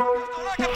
[0.00, 0.06] Une
[0.56, 0.69] petite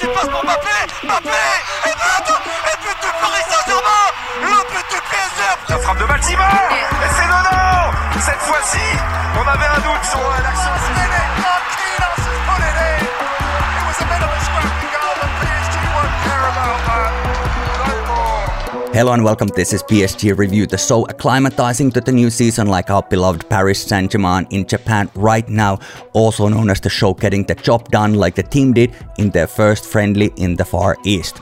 [18.94, 19.48] Hello and welcome.
[19.48, 23.82] This is PSG Review, the show acclimatizing to the new season like our beloved Paris
[23.82, 25.80] Saint Germain in Japan right now,
[26.12, 29.48] also known as the show getting the job done like the team did in their
[29.48, 31.40] first friendly in the Far East.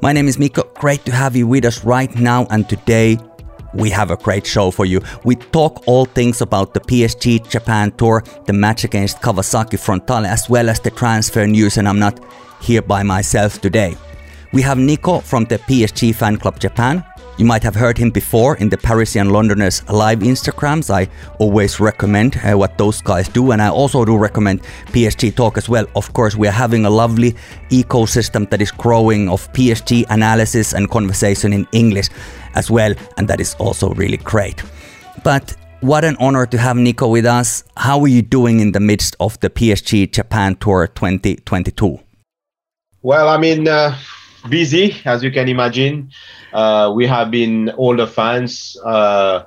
[0.00, 0.62] My name is Miko.
[0.76, 3.18] Great to have you with us right now, and today
[3.74, 5.02] we have a great show for you.
[5.24, 10.48] We talk all things about the PSG Japan tour, the match against Kawasaki Frontale, as
[10.48, 12.18] well as the transfer news, and I'm not
[12.62, 13.94] here by myself today.
[14.54, 17.04] We have Nico from the PSG Fan Club Japan.
[17.38, 20.94] You might have heard him before in the Parisian Londoners live Instagrams.
[20.94, 21.08] I
[21.40, 25.68] always recommend uh, what those guys do, and I also do recommend PSG Talk as
[25.68, 25.86] well.
[25.96, 27.34] Of course, we are having a lovely
[27.70, 32.08] ecosystem that is growing of PSG analysis and conversation in English
[32.54, 34.62] as well, and that is also really great.
[35.24, 37.64] But what an honor to have Nico with us.
[37.76, 41.98] How are you doing in the midst of the PSG Japan Tour 2022?
[43.02, 43.98] Well, I mean, uh,
[44.48, 46.10] busy as you can imagine.
[46.52, 48.76] Uh, we have been all the fans.
[48.84, 49.44] Uh,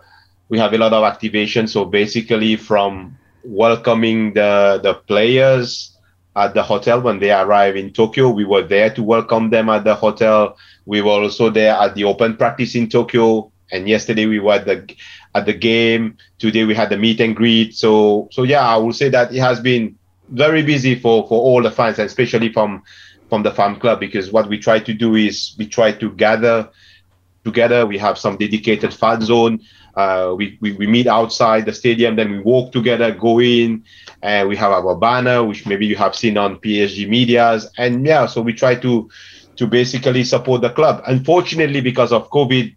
[0.49, 1.67] we have a lot of activation.
[1.67, 5.95] So basically, from welcoming the the players
[6.35, 9.83] at the hotel when they arrive in Tokyo, we were there to welcome them at
[9.83, 10.57] the hotel.
[10.85, 14.65] We were also there at the open practice in Tokyo, and yesterday we were at
[14.65, 14.95] the
[15.35, 16.17] at the game.
[16.39, 17.75] Today we had the meet and greet.
[17.75, 19.97] So so yeah, I would say that it has been
[20.29, 22.83] very busy for for all the fans, especially from
[23.29, 26.69] from the farm club because what we try to do is we try to gather
[27.43, 27.85] together.
[27.85, 29.59] We have some dedicated fan zone.
[29.95, 33.83] Uh, we, we, we meet outside the stadium, then we walk together, go in,
[34.21, 37.67] and we have our banner, which maybe you have seen on PSG medias.
[37.77, 39.09] And yeah, so we try to
[39.55, 41.01] to basically support the club.
[41.07, 42.75] Unfortunately, because of COVID,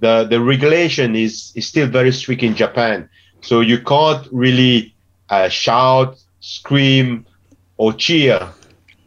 [0.00, 3.08] the, the regulation is, is still very strict in Japan.
[3.40, 4.96] So you can't really
[5.28, 7.24] uh, shout, scream,
[7.76, 8.52] or cheer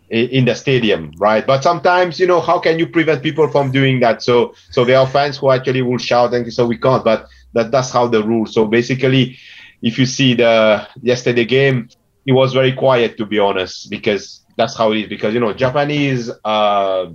[0.09, 1.45] in the stadium, right?
[1.45, 4.21] But sometimes, you know, how can you prevent people from doing that?
[4.21, 7.03] So, so there are fans who actually will shout, and so we can't.
[7.03, 8.45] But that that's how the rule.
[8.45, 9.37] So basically,
[9.81, 11.89] if you see the yesterday game,
[12.25, 15.07] it was very quiet to be honest, because that's how it is.
[15.09, 17.05] Because you know, Japanese uh,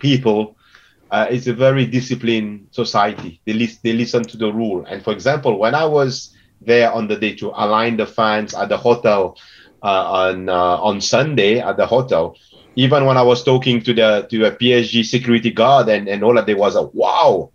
[0.00, 0.56] people.
[1.10, 3.40] Uh, it's a very disciplined society.
[3.46, 4.84] They, lis- they listen to the rule.
[4.88, 8.68] And for example, when I was there on the day to align the fans at
[8.68, 9.36] the hotel,
[9.88, 12.36] on uh, on Sunday at the hotel.
[12.76, 16.34] Even when I was talking to the to a PSG security guard and, and all
[16.34, 17.50] that, there was a wow,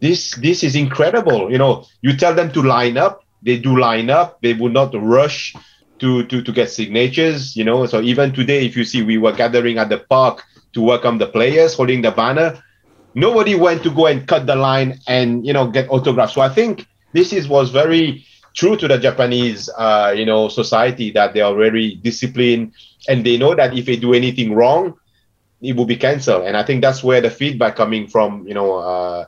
[0.00, 1.50] this this is incredible.
[1.50, 4.40] You know, you tell them to line up, they do line up.
[4.42, 5.54] They would not rush
[6.00, 7.56] to to to get signatures.
[7.56, 10.82] You know, so even today, if you see, we were gathering at the park to
[10.82, 12.62] welcome the players, holding the banner.
[13.14, 16.34] Nobody went to go and cut the line and you know get autographs.
[16.34, 18.24] So I think this is was very
[18.54, 22.72] true to the Japanese, uh, you know, society that they are very disciplined
[23.08, 24.94] and they know that if they do anything wrong,
[25.60, 26.44] it will be cancelled.
[26.44, 29.26] And I think that's where the feedback coming from, you know, uh,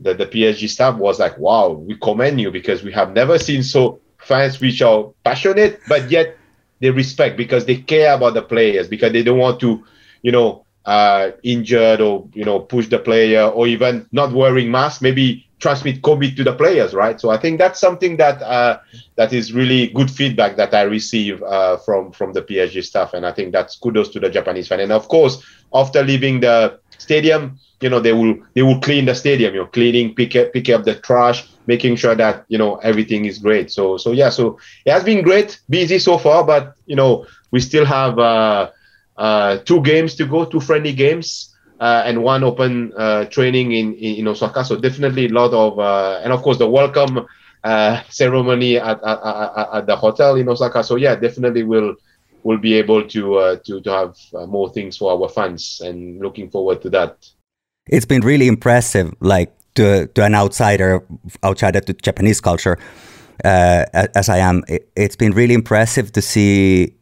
[0.00, 3.62] the the PSG staff was like, "Wow, we commend you because we have never seen
[3.62, 6.36] so fans which are passionate, but yet
[6.80, 9.84] they respect because they care about the players because they don't want to,
[10.22, 15.00] you know." Uh, injured or you know push the player or even not wearing mask
[15.00, 17.18] maybe transmit COVID to the players, right?
[17.20, 18.78] So I think that's something that uh,
[19.16, 23.24] that is really good feedback that I receive uh, from from the PSG staff, and
[23.24, 24.80] I think that's kudos to the Japanese fan.
[24.80, 25.42] And of course,
[25.72, 29.66] after leaving the stadium, you know they will they will clean the stadium, you know,
[29.66, 33.70] cleaning, pick up pick up the trash, making sure that you know everything is great.
[33.70, 37.60] So so yeah, so it has been great, busy so far, but you know we
[37.60, 38.70] still have uh,
[39.16, 41.51] uh, two games to go, two friendly games
[41.82, 44.64] uh, and one open uh, training in, in, Osaka.
[44.64, 47.26] So definitely a lot of, uh, and of course the welcome
[47.64, 49.18] uh, ceremony at, at,
[49.74, 50.84] at, the hotel in Osaka.
[50.84, 51.96] So yeah, definitely we'll
[52.44, 56.20] we'll be able to uh, to to have uh, more things for our fans, and
[56.20, 57.28] looking forward to that.
[57.88, 61.04] It's been really impressive, like to to an outsider,
[61.42, 62.78] outsider to Japanese culture.
[63.42, 66.94] as I am, it, it's been really impressive to see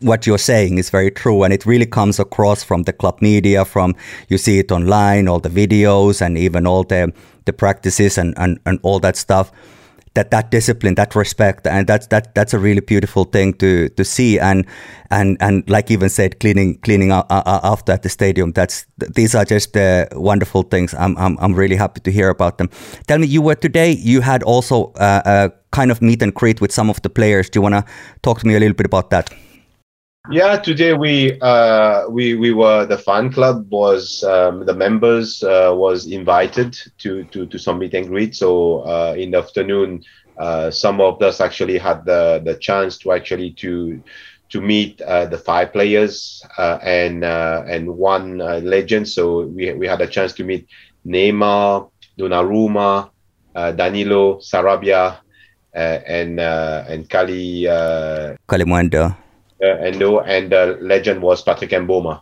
[0.00, 3.64] what you're saying is very true and it really comes across from the club media
[3.64, 3.94] from
[4.28, 7.12] you see it online all the videos and even all the
[7.46, 9.50] the practices and and, and all that stuff
[10.16, 14.04] that that discipline that respect and that's that that's a really beautiful thing to to
[14.04, 14.38] see.
[14.40, 14.66] And
[15.10, 19.76] and and like even said cleaning cleaning after at the stadium that's these are just
[19.76, 20.94] uh, wonderful things.
[20.94, 22.68] I'm, I'm i'm really happy to hear about them.
[23.06, 26.60] Tell me you were today you had also uh, a kind of meet and greet
[26.60, 27.50] with some of the players.
[27.50, 27.84] Do you want to
[28.22, 29.30] talk to me a little bit about that
[30.30, 35.72] Yeah, today we uh, we we were the fan club was um, the members uh,
[35.72, 38.34] was invited to, to to some meet and greet.
[38.34, 40.02] So uh, in the afternoon,
[40.38, 44.02] uh, some of us actually had the the chance to actually to
[44.48, 49.08] to meet uh, the five players uh, and and one legend.
[49.08, 50.66] So we we had a chance to meet
[51.06, 51.88] Neymar,
[52.18, 53.10] Donnarumma,
[53.54, 55.18] Danilo, Sarabia,
[55.72, 59.25] and and Kali uh, Kalimuendo uh,
[59.60, 62.20] and and the legend was Patrick Mboma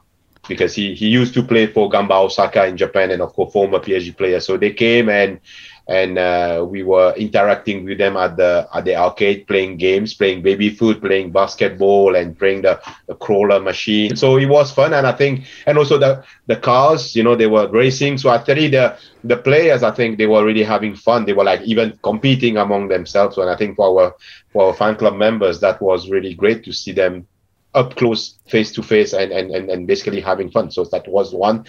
[0.49, 3.79] because he, he used to play for Gamba Osaka in Japan and of course former
[3.79, 4.41] PSG player.
[4.41, 5.41] So they came and
[5.87, 10.43] and uh, we were interacting with them at the at the arcade, playing games, playing
[10.43, 14.17] baby food, playing basketball, and playing the, the crawler machine.
[14.17, 17.47] So it was fun, and I think, and also the the cars, you know, they
[17.47, 18.19] were racing.
[18.19, 21.25] So actually, the the players, I think, they were really having fun.
[21.27, 23.37] They were like even competing among themselves.
[23.39, 24.15] And I think for our
[24.53, 27.27] for our fan club members, that was really great to see them
[27.75, 30.71] up close, face to face, and and and basically having fun.
[30.71, 31.65] So that was one.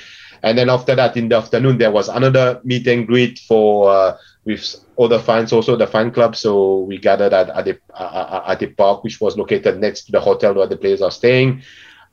[0.45, 4.17] And then after that, in the afternoon, there was another meet and greet for uh,
[4.45, 6.35] with other fans, also the fan club.
[6.35, 10.11] So we gathered at at the uh, at the park, which was located next to
[10.11, 11.63] the hotel where the players are staying.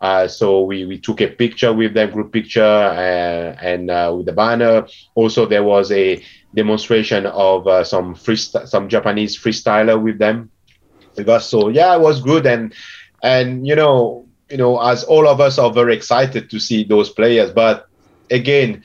[0.00, 4.24] Uh, so we, we took a picture with them, group picture, uh, and uh, with
[4.24, 4.86] the banner.
[5.14, 6.20] Also, there was a
[6.54, 10.50] demonstration of uh, some free some Japanese freestyler with them.
[11.40, 12.72] So yeah, it was good, and
[13.22, 17.10] and you know, you know, as all of us are very excited to see those
[17.10, 17.91] players, but
[18.30, 18.82] again,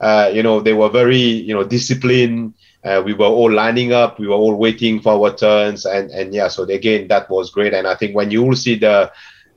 [0.00, 2.54] uh, you know, they were very, you know, disciplined.
[2.84, 4.18] Uh, we were all lining up.
[4.18, 6.48] We were all waiting for our turns, and and yeah.
[6.48, 7.74] So again, that was great.
[7.74, 9.10] And I think when you will see the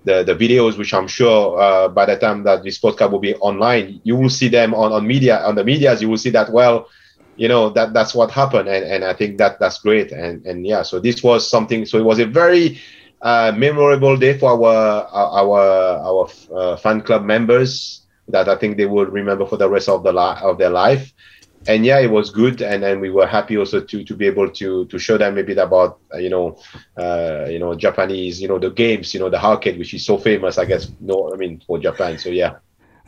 [0.03, 3.35] the, the videos, which I'm sure uh, by the time that this podcast will be
[3.35, 6.01] online, you will see them on, on media on the medias.
[6.01, 6.88] You will see that well,
[7.35, 10.12] you know that that's what happened, and, and I think that that's great.
[10.12, 11.85] And and yeah, so this was something.
[11.85, 12.80] So it was a very
[13.21, 15.59] uh, memorable day for our our
[16.03, 20.04] our uh, fan club members that I think they will remember for the rest of
[20.04, 21.12] the li- of their life.
[21.66, 24.50] And yeah, it was good, and then we were happy also to to be able
[24.50, 26.58] to to show them a bit about uh, you know
[26.98, 30.18] uh, you know Japanese you know the games you know the arcade which is so
[30.18, 32.56] famous I guess no I mean for Japan so yeah.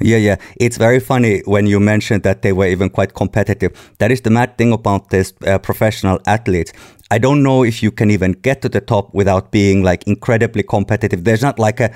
[0.02, 0.36] Yeah, yeah.
[0.58, 3.94] It's very funny when you mentioned that they were even quite competitive.
[4.00, 6.74] That is the mad thing about this uh, professional athletes.
[7.12, 10.64] I don't know if you can even get to the top without being like incredibly
[10.64, 11.24] competitive.
[11.24, 11.94] There's not like a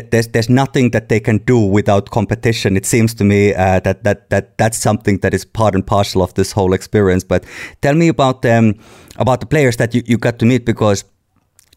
[0.00, 2.76] there's there's nothing that they can do without competition.
[2.76, 6.22] It seems to me uh, that that that that's something that is part and parcel
[6.22, 7.24] of this whole experience.
[7.24, 7.44] But
[7.80, 8.74] tell me about um
[9.16, 11.04] about the players that you, you got to meet because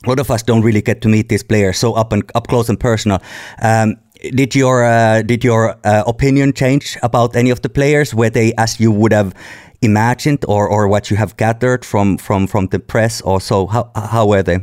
[0.06, 2.48] a lot of us don't really get to meet these players so up and up
[2.48, 3.20] close and personal.
[3.62, 8.14] Um, did your uh, did your uh, opinion change about any of the players?
[8.14, 9.34] Were they as you would have
[9.82, 13.68] imagined, or or what you have gathered from from from the press, or so?
[13.68, 14.60] How how were they?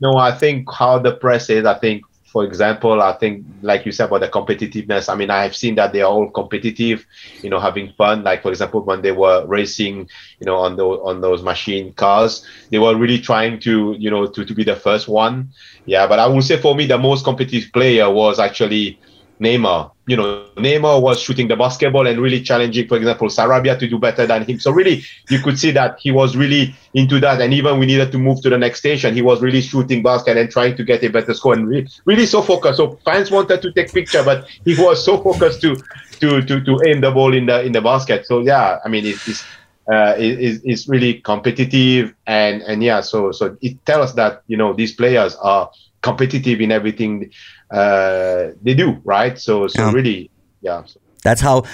[0.00, 1.64] No, I think how the press is.
[1.64, 2.02] I think
[2.34, 5.76] for example, I think, like you said about the competitiveness, I mean, I have seen
[5.76, 7.06] that they are all competitive,
[7.42, 8.24] you know, having fun.
[8.24, 10.08] Like, for example, when they were racing,
[10.40, 14.26] you know, on those on those machine cars, they were really trying to, you know,
[14.26, 15.50] to, to be the first one.
[15.86, 18.98] Yeah, but I would say for me, the most competitive player was actually
[19.40, 19.90] Neymar.
[20.06, 23.98] You know, Neymar was shooting the basketball and really challenging, for example, Sarabia to do
[23.98, 24.60] better than him.
[24.60, 27.40] So really, you could see that he was really into that.
[27.40, 30.36] And even we needed to move to the next station, he was really shooting basket
[30.36, 32.76] and trying to get a better score and really, really so focused.
[32.76, 35.76] So fans wanted to take picture, but he was so focused to
[36.20, 38.26] to to to aim the ball in the in the basket.
[38.26, 39.44] So yeah, I mean, it's.
[39.86, 44.56] Uh, is is really competitive and and yeah so so it tells us that you
[44.56, 45.70] know these players are
[46.04, 47.32] competitive in everything
[47.70, 49.38] uh, they do, right?
[49.38, 49.92] So, so yeah.
[49.92, 50.30] really,
[50.60, 50.84] yeah.
[51.24, 51.64] That's how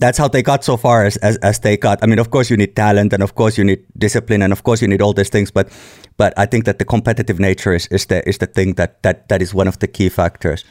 [0.00, 1.98] that's how they got so far as, as, as they got.
[2.02, 4.62] I mean, of course you need talent and of course you need discipline and of
[4.62, 5.68] course you need all these things, but
[6.16, 9.28] but I think that the competitive nature is, is the is the thing that, that
[9.28, 10.64] that is one of the key factors.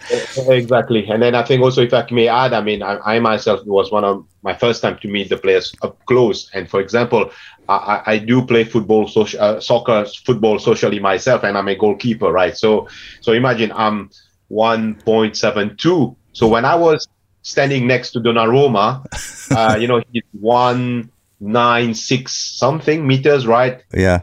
[0.47, 1.07] Exactly.
[1.09, 3.91] And then I think also if I may add, I mean I, I myself was
[3.91, 6.49] one of my first time to meet the players up close.
[6.53, 7.31] And for example,
[7.69, 12.31] I, I do play football, social, uh, soccer, football socially myself, and I'm a goalkeeper,
[12.31, 12.57] right?
[12.57, 12.87] So
[13.21, 14.09] so imagine I'm
[14.51, 16.15] 1.72.
[16.33, 17.07] So when I was
[17.41, 19.05] standing next to Donnarumma,
[19.51, 23.83] uh, you know, he's 196 something meters, right?
[23.93, 24.21] Yeah.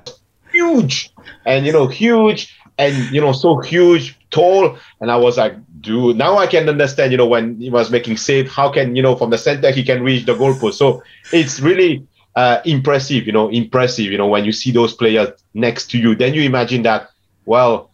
[0.53, 1.13] Huge.
[1.47, 4.79] And, you know, huge and, you know, so huge, tall.
[5.01, 8.17] And I was like, dude, now I can understand, you know, when he was making
[8.17, 10.75] save, how can, you know, from the center he can reach the goalpost.
[10.75, 12.07] So it's really
[12.37, 16.15] uh, impressive, you know, impressive, you know, when you see those players next to you.
[16.15, 17.11] Then you imagine that,
[17.45, 17.91] well,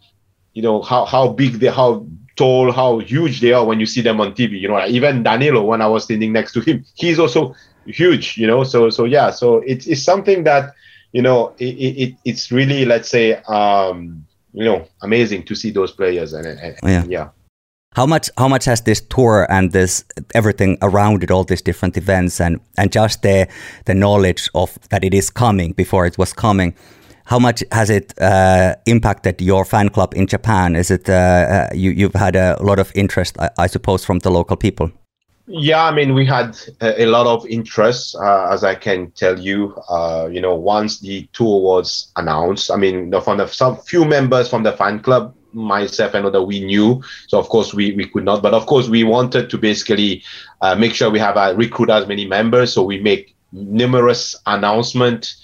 [0.53, 4.01] you know, how, how big they, how tall, how huge they are when you see
[4.01, 4.59] them on TV.
[4.59, 8.37] You know, like even Danilo, when I was standing next to him, he's also huge.
[8.37, 10.73] You know, so so yeah, so it's it's something that
[11.11, 15.91] you know it, it it's really let's say um you know amazing to see those
[15.91, 17.03] players and, and yeah.
[17.07, 17.29] yeah
[17.95, 21.97] How much how much has this tour and this everything around it, all these different
[21.97, 23.47] events and and just the
[23.85, 26.75] the knowledge of that it is coming before it was coming,
[27.27, 30.75] how much has it uh, impacted your fan club in Japan?
[30.75, 34.19] Is it uh, uh, you you've had a lot of interest, I, I, suppose, from
[34.19, 34.89] the local people?
[35.45, 39.75] Yeah, I mean, we had a, lot of interest, uh, as I can tell you.
[39.89, 44.49] Uh, you know, once the tour was announced, I mean, from the some few members
[44.49, 47.01] from the fan club myself and other we knew.
[47.27, 48.41] So of course we, we could not.
[48.41, 50.23] But of course we wanted to basically
[50.61, 52.73] uh, make sure we have a recruit as many members.
[52.73, 55.35] So we make numerous announcement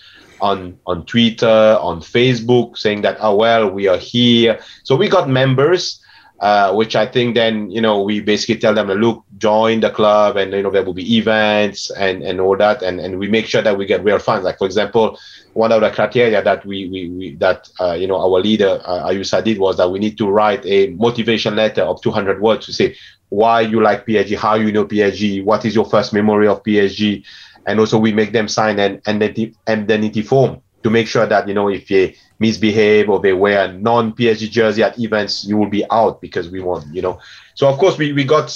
[0.41, 4.59] on on twitter on facebook saying that oh well we are here.
[4.83, 6.02] So we got members
[6.43, 9.89] uh, which I think then you know we basically tell them to look join the
[9.89, 12.83] club and you know there will be events and and all that.
[12.83, 15.17] And and we make sure that we get real funds like for example
[15.53, 19.07] one of the criteria that we, we, we that uh, you know our leader uh,
[19.07, 22.73] Ayusa did was that we need to write a motivation letter of 200 words to
[22.73, 22.93] say
[23.29, 27.23] why you like PSG, how you know PSG, what is your first memory of PSG,
[27.65, 31.69] and also we make them sign an indemnity form to make sure that you know
[31.69, 36.21] if they misbehave or they wear a non-PSG jersey at events, you will be out
[36.21, 37.19] because we want you know.
[37.55, 38.51] So of course we we got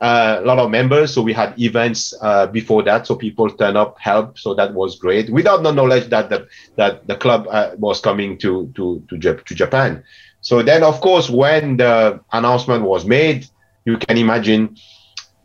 [0.00, 1.14] uh, a lot of members.
[1.14, 4.38] So we had events uh, before that, so people turn up, help.
[4.38, 5.30] So that was great.
[5.30, 6.46] Without the knowledge that the
[6.76, 10.02] that the club uh, was coming to to to, to Japan.
[10.40, 13.46] So then, of course, when the announcement was made,
[13.84, 14.76] you can imagine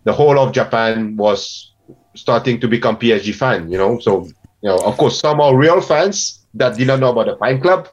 [0.04, 1.74] the whole of Japan was
[2.16, 3.72] starting to become PSG fan.
[3.72, 4.28] You know, so
[4.68, 7.90] know, of course, some are real fans that did not know about the fan club,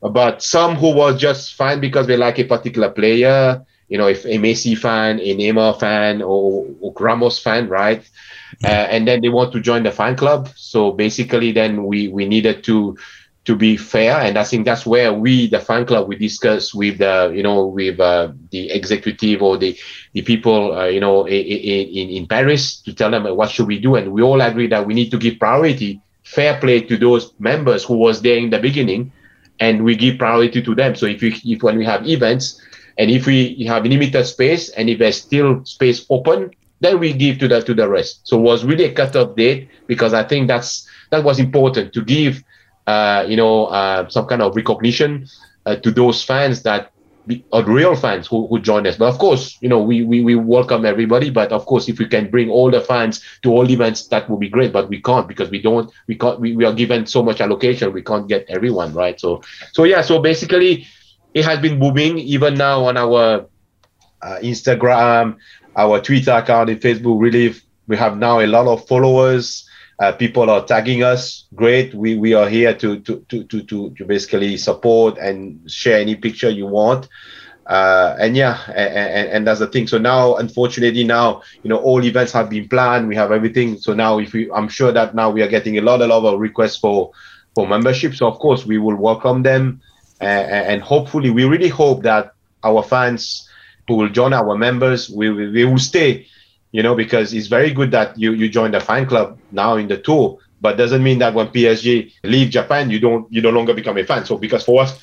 [0.00, 4.24] but some who was just fan because they like a particular player you know, if
[4.24, 8.02] a Messi fan, a Neymar fan, or, or Ramos fan, right?
[8.64, 10.48] Uh, and then they want to join the fan club.
[10.56, 12.96] So basically, then we we needed to
[13.44, 16.98] to be fair, and I think that's where we, the fan club, we discuss with
[16.98, 19.76] the you know with uh, the executive or the
[20.12, 23.96] the people uh, you know in, in Paris to tell them what should we do,
[23.96, 27.84] and we all agree that we need to give priority, fair play to those members
[27.84, 29.10] who was there in the beginning,
[29.58, 30.94] and we give priority to them.
[30.94, 32.60] So if we if when we have events
[32.98, 37.38] and if we have limited space and if there's still space open, then we give
[37.38, 38.20] to the to the rest.
[38.24, 42.04] So it was really a cut-off date because I think that's that was important to
[42.04, 42.42] give
[42.86, 45.26] uh, you know uh, some kind of recognition
[45.66, 46.92] uh, to those fans that
[47.52, 48.96] are real fans who, who join us.
[48.96, 51.30] But of course, you know, we, we, we welcome everybody.
[51.30, 54.40] But of course, if we can bring all the fans to all events, that would
[54.40, 54.72] be great.
[54.72, 57.92] But we can't because we don't, we can't, we, we are given so much allocation.
[57.92, 59.18] We can't get everyone, right?
[59.20, 60.86] So, so yeah, so basically,
[61.34, 63.46] it has been booming even now on our
[64.20, 65.36] uh, Instagram,
[65.76, 67.20] our Twitter account, and Facebook.
[67.20, 67.54] Really,
[67.86, 69.68] we have now a lot of followers.
[70.02, 71.44] Uh, people are tagging us.
[71.54, 71.94] Great.
[71.94, 76.50] We we are here to to to to to, basically support and share any picture
[76.50, 77.08] you want.
[77.68, 79.86] Uh, and yeah, and, and, that's the thing.
[79.86, 83.06] So now, unfortunately, now you know all events have been planned.
[83.06, 83.78] We have everything.
[83.78, 86.24] So now, if we, I'm sure that now we are getting a lot, a lot
[86.24, 87.12] of requests for
[87.54, 88.16] for membership.
[88.16, 89.80] So of course, we will welcome them
[90.22, 92.32] and and hopefully we really hope that
[92.64, 93.48] our fans
[93.86, 96.26] who will join our members We we will stay
[96.72, 99.88] you know because it's very good that you you join the fan club now in
[99.88, 103.74] the tour but doesn't mean that when PSG leave Japan you don't you no longer
[103.74, 104.98] become a fan so because for us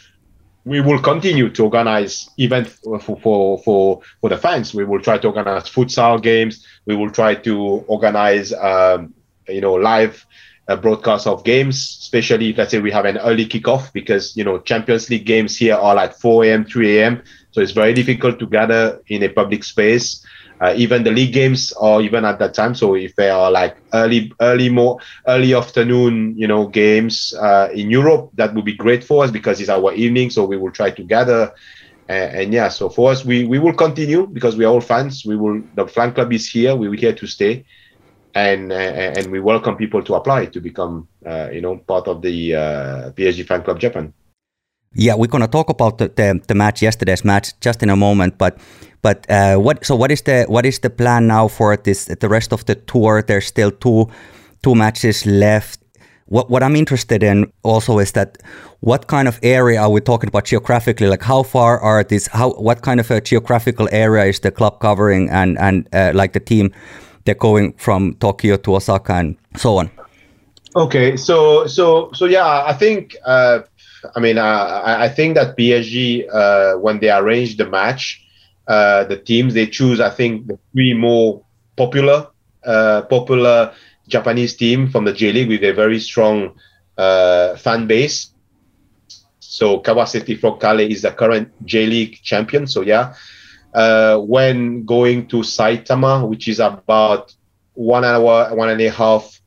[0.65, 5.17] we will continue to organize events for, for for for the fans we will try
[5.17, 7.55] to organize futsal games we will try to
[7.87, 9.13] organize um,
[9.47, 10.25] you know live
[10.69, 14.43] uh, broadcast of games, especially if let's say we have an early kickoff because you
[14.43, 17.23] know Champions League games here are like 4 a.m., 3 a.m.
[17.51, 20.23] So it's very difficult to gather in a public space.
[20.61, 22.75] Uh, even the league games or even at that time.
[22.75, 27.89] So if they are like early, early more early afternoon, you know, games uh, in
[27.89, 30.29] Europe, that would be great for us because it's our evening.
[30.29, 31.53] So we will try to gather.
[32.09, 35.23] And, and yeah, so for us, we, we will continue because we are all fans.
[35.25, 36.75] We will the fan club is here.
[36.75, 37.65] We will here to stay
[38.35, 42.55] and and we welcome people to apply to become uh, you know part of the
[42.55, 44.13] uh, PSG fan club Japan.
[44.95, 48.37] Yeah, we're gonna talk about the, the, the match yesterday's match just in a moment,
[48.37, 48.57] but
[49.01, 52.29] but uh, what so what is the what is the plan now for this the
[52.29, 53.21] rest of the tour?
[53.21, 54.07] There's still two
[54.63, 55.79] two matches left.
[56.25, 58.37] What what I'm interested in also is that
[58.81, 61.07] what kind of area are we talking about geographically?
[61.07, 62.27] Like how far are these?
[62.27, 66.33] How what kind of a geographical area is the club covering and and uh, like
[66.33, 66.71] the team?
[67.29, 69.91] they're going from Tokyo to Osaka and so on.
[70.75, 73.59] Okay, so so so yeah, I think uh,
[74.15, 78.23] I mean uh, I think that PSG uh, when they arrange the match,
[78.69, 81.43] uh, the teams they choose I think the three more
[81.75, 82.27] popular
[82.63, 83.73] uh, popular
[84.07, 86.53] Japanese team from the J League with a very strong
[86.97, 88.33] uh, fan base.
[89.39, 92.67] So Kawasaki Frontale is the current J League champion.
[92.67, 93.13] So yeah,
[93.73, 97.33] uh, when going to Saitama, which is about
[97.73, 99.39] one hour, one and a half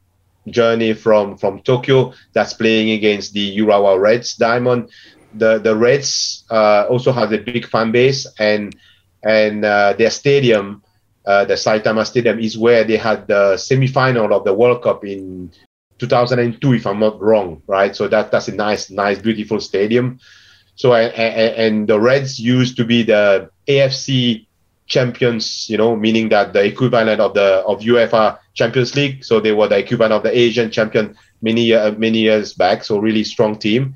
[0.49, 2.12] journey from from Tokyo.
[2.33, 4.91] That's playing against the Urawa Reds Diamond.
[5.35, 8.75] The the Reds uh, also has a big fan base, and
[9.23, 10.83] and uh, their stadium,
[11.25, 15.52] uh, the Saitama Stadium, is where they had the semi-final of the World Cup in
[15.99, 17.95] 2002, if I'm not wrong, right?
[17.95, 20.19] So that that's a nice, nice, beautiful stadium.
[20.75, 24.47] So and, and the Reds used to be the AFC
[24.87, 29.25] champions, you know, meaning that the equivalent of the of UEFA Champions League.
[29.25, 32.83] So they were the equivalent of the Asian champion many uh, many years back.
[32.85, 33.95] So really strong team.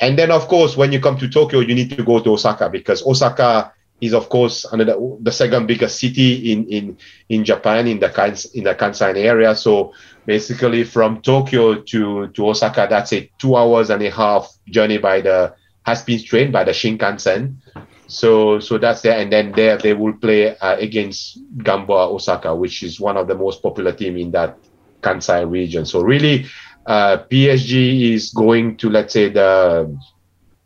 [0.00, 2.68] And then of course, when you come to Tokyo, you need to go to Osaka
[2.68, 6.98] because Osaka is of course the second biggest city in in
[7.28, 9.54] in Japan in the Kans, in the Kansai area.
[9.54, 9.92] So
[10.26, 15.20] basically, from Tokyo to to Osaka, that's a two hours and a half journey by
[15.20, 17.56] the has been trained by the Shinkansen.
[18.06, 22.82] So so that's there, and then there they will play uh, against Gamba Osaka, which
[22.82, 24.58] is one of the most popular team in that
[25.00, 25.86] Kansai region.
[25.86, 26.46] So really,
[26.84, 29.96] uh, PSG is going to let's say the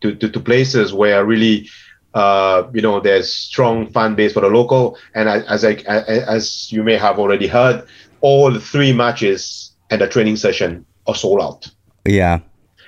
[0.01, 1.69] to, to, to places where really
[2.15, 6.83] uh, you know there's strong fan base for the local, and as I, as you
[6.83, 7.87] may have already heard,
[8.21, 11.71] all three matches and the training session are sold out.
[12.05, 12.41] Yeah,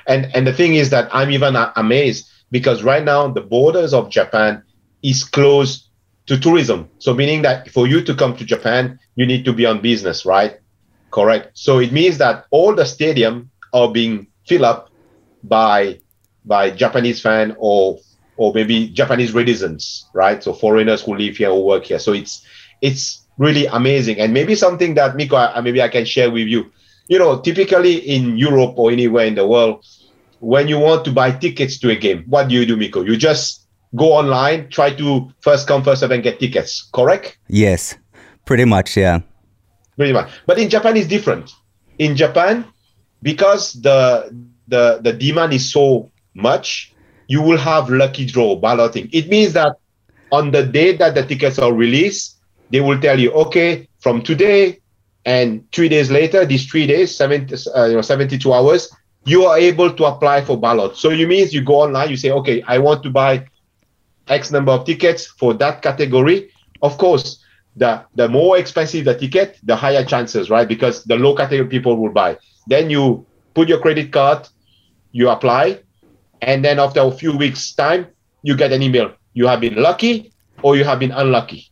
[0.07, 4.11] and and the thing is that I'm even amazed because right now the borders of
[4.11, 4.63] Japan
[5.03, 5.89] is closed
[6.27, 6.89] to tourism.
[6.99, 10.25] So meaning that for you to come to Japan, you need to be on business,
[10.25, 10.59] right?
[11.11, 11.51] Correct.
[11.55, 14.91] So it means that all the stadium are being filled up
[15.45, 15.99] by
[16.45, 17.99] by Japanese fan or
[18.43, 20.43] or maybe Japanese residents, right?
[20.43, 22.01] So foreigners who live here or work here.
[22.01, 22.45] So it's
[22.81, 26.71] it's really amazing and maybe something that Miko, maybe I can share with you.
[27.09, 29.85] You know, typically in Europe or anywhere in the world,
[30.41, 33.03] when you want to buy tickets to a game, what do you do, Miko?
[33.03, 37.39] You just go online, try to first come, first serve, and get tickets, correct?
[37.49, 37.97] Yes,
[38.45, 39.21] pretty much, yeah.
[39.97, 40.31] Pretty much.
[40.47, 41.53] But in Japan, it's different.
[41.99, 42.65] In Japan,
[43.23, 44.35] because the
[44.67, 46.92] the the demand is so much,
[47.33, 49.09] you will have lucky draw balloting.
[49.11, 49.73] It means that
[50.39, 52.39] on the day that the tickets are released,
[52.71, 54.81] they will tell you, okay, from today
[55.25, 59.57] and three days later, these three days, 70, uh, you know, 72 hours, you are
[59.57, 60.97] able to apply for ballot.
[60.97, 63.47] So you means you go online, you say, okay, I want to buy
[64.29, 66.51] X number of tickets for that category.
[66.83, 67.43] Of course,
[67.77, 70.69] the the more expensive the ticket, the higher chances, right?
[70.69, 72.37] Because the low category people will buy.
[72.67, 74.49] Then you put your credit card,
[75.13, 75.81] you apply,
[76.43, 78.07] and then after a few weeks' time,
[78.43, 79.13] you get an email.
[79.35, 81.67] You have been lucky or you have been unlucky.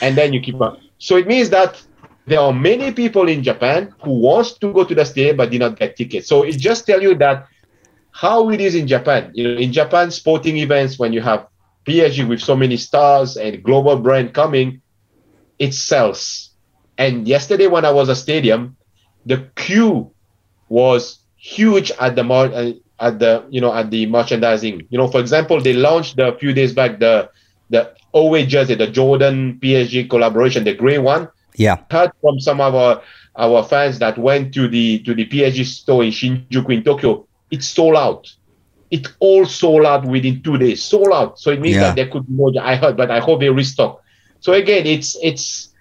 [0.00, 0.78] And then you keep on.
[0.98, 1.82] So it means that
[2.26, 5.60] there are many people in Japan who wants to go to the stadium but did
[5.60, 6.28] not get tickets.
[6.28, 7.46] So it just tell you that
[8.12, 9.30] how it is in Japan.
[9.34, 11.46] You know, in Japan, sporting events when you have
[11.84, 14.80] PSG with so many stars and global brand coming,
[15.58, 16.50] it sells.
[16.98, 18.76] And yesterday when I was at stadium,
[19.24, 20.12] the queue
[20.68, 24.86] was huge at the mar- uh, at the you know at the merchandising.
[24.90, 27.30] You know, for example, they launched a few days back the
[27.70, 31.78] the away jersey, the Jordan PSG collaboration, the gray one yeah.
[31.90, 33.02] Heard from some of our
[33.36, 37.26] our fans that went to the to the PSG store in Shinjuku in Tokyo.
[37.50, 38.32] It sold out.
[38.90, 40.82] It all sold out within two days.
[40.82, 41.38] Sold out.
[41.38, 41.82] So it means yeah.
[41.82, 42.52] that there could be more.
[42.60, 44.02] I heard, but I hope they restock.
[44.40, 45.72] So again, it's it's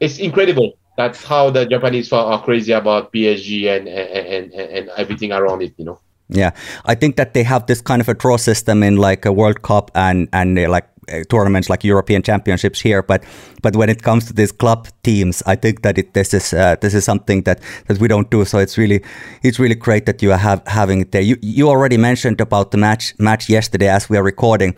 [0.00, 0.78] it's incredible.
[0.96, 5.74] That's how the Japanese are crazy about PSG and and, and and everything around it.
[5.76, 6.00] You know.
[6.34, 6.52] Yeah,
[6.86, 9.62] I think that they have this kind of a draw system in like a World
[9.62, 13.24] Cup and and like uh, tournaments like European Championships here, but
[13.62, 16.76] but when it comes to these club teams, I think that it, this is uh,
[16.80, 18.44] this is something that, that we don't do.
[18.44, 19.02] So it's really
[19.42, 21.22] it's really great that you are have, having it there.
[21.22, 24.74] You you already mentioned about the match match yesterday as we are recording.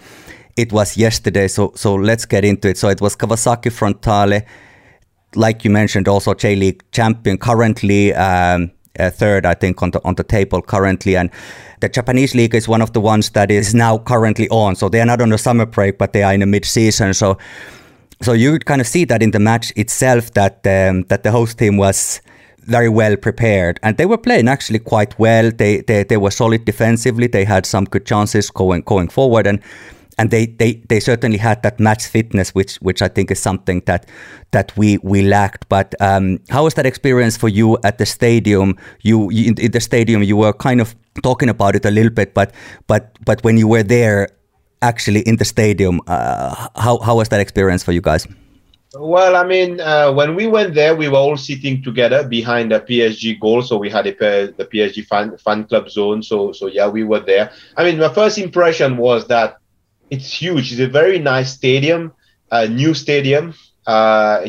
[0.57, 2.79] It was yesterday, so so let's get into it.
[2.79, 4.45] So it was Kawasaki Frontale,
[5.35, 10.01] like you mentioned, also J League champion, currently um, uh, third, I think, on the
[10.05, 11.31] on the table currently, and
[11.81, 14.77] the Japanese league is one of the ones that is now currently on.
[14.77, 17.15] So they are not on the summer break, but they are in the mid-season.
[17.15, 17.39] So
[18.23, 21.59] so you kind of see that in the match itself that um, that the host
[21.59, 22.21] team was
[22.67, 25.51] very well prepared and they were playing actually quite well.
[25.51, 27.27] They, they they were solid defensively.
[27.27, 29.61] They had some good chances going going forward and
[30.19, 33.83] and they, they, they certainly had that match fitness, which which I think is something
[33.87, 34.09] that
[34.53, 35.69] that we we lacked.
[35.69, 38.77] But um, how was that experience for you at the stadium?
[39.03, 42.35] You, you in, the stadium, you were kind of talking about it a little bit,
[42.35, 42.53] but
[42.87, 44.29] but but when you were there,
[44.83, 48.27] actually in the stadium, uh, how how was that experience for you guys?
[48.97, 52.81] Well, I mean, uh, when we went there, we were all sitting together behind the
[52.81, 53.63] PSG goal.
[53.63, 56.23] So we had a, the PSG fan, fan club zone.
[56.23, 57.51] So, so yeah, we were there.
[57.77, 59.59] I mean, my first impression was that
[60.15, 60.73] it's huge.
[60.73, 62.13] It's a very nice stadium.
[62.51, 63.55] a new stadium,
[63.87, 64.47] uh,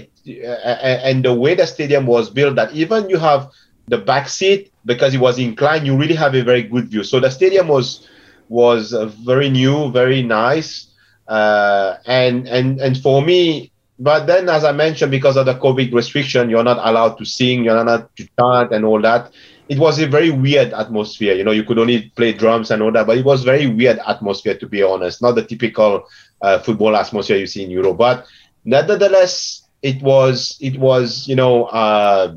[1.05, 3.49] and the way the stadium was built, that even you have
[3.87, 7.03] the back seat because it was inclined, you really have a very good view.
[7.03, 8.07] So the stadium was
[8.49, 10.87] was uh, very new, very nice,
[11.27, 15.93] uh, and and and for me, but then as I mentioned, because of the COVID
[15.93, 19.31] restriction, you're not allowed to sing, you're not allowed to chant and all that.
[19.67, 21.33] It was a very weird atmosphere.
[21.33, 23.99] You know, you could only play drums and all that, but it was very weird
[24.05, 25.21] atmosphere to be honest.
[25.21, 26.05] Not the typical
[26.41, 28.25] uh, football atmosphere you see in Europe, but
[28.63, 32.35] nevertheless, it was it was you know uh,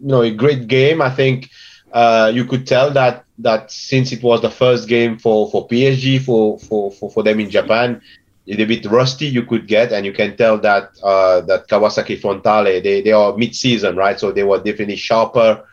[0.00, 1.02] you know a great game.
[1.02, 1.50] I think
[1.92, 6.20] uh, you could tell that that since it was the first game for for PSG
[6.20, 8.00] for for for, for them in Japan,
[8.48, 12.82] a bit rusty you could get, and you can tell that uh, that Kawasaki Frontale
[12.82, 15.64] they they are mid season right, so they were definitely sharper.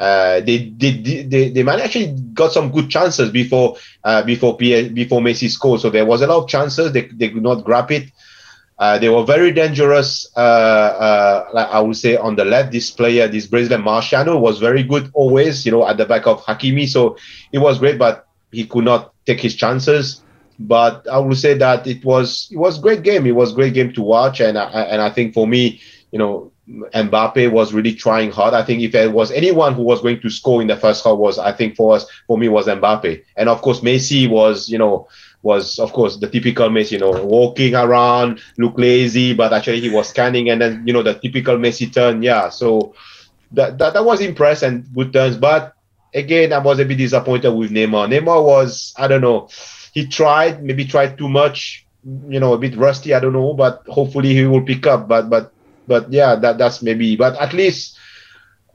[0.00, 5.20] Uh, they, they they they might actually got some good chances before uh, before before
[5.20, 5.80] Messi scored.
[5.80, 6.92] So there was a lot of chances.
[6.92, 8.10] They they could not grab it.
[8.78, 10.26] Uh, they were very dangerous.
[10.34, 14.82] Uh, uh, I would say on the left, this player, this Brazilian Marcinho, was very
[14.82, 15.66] good always.
[15.66, 17.16] You know, at the back of Hakimi, so
[17.52, 20.22] it was great, but he could not take his chances.
[20.58, 23.26] But I would say that it was it was great game.
[23.26, 26.52] It was great game to watch, and I, and I think for me, you know,
[26.70, 28.54] Mbappe was really trying hard.
[28.54, 31.16] I think if there was anyone who was going to score in the first half,
[31.16, 34.78] was I think for us for me was Mbappe, and of course Messi was you
[34.78, 35.08] know
[35.42, 39.90] was of course the typical Messi, you know, walking around, look lazy, but actually he
[39.90, 42.22] was scanning, and then you know the typical Messi turn.
[42.22, 42.94] Yeah, so
[43.52, 45.74] that that, that was impressed and good turns, but
[46.14, 48.08] again I was a bit disappointed with Neymar.
[48.08, 49.48] Neymar was I don't know,
[49.92, 51.86] he tried maybe tried too much,
[52.28, 53.12] you know, a bit rusty.
[53.12, 55.08] I don't know, but hopefully he will pick up.
[55.08, 55.52] But but
[55.90, 57.16] but yeah, that that's maybe.
[57.16, 57.98] But at least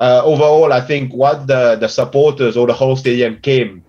[0.02, 3.84] uh, overall, I think what the the supporters or the whole stadium came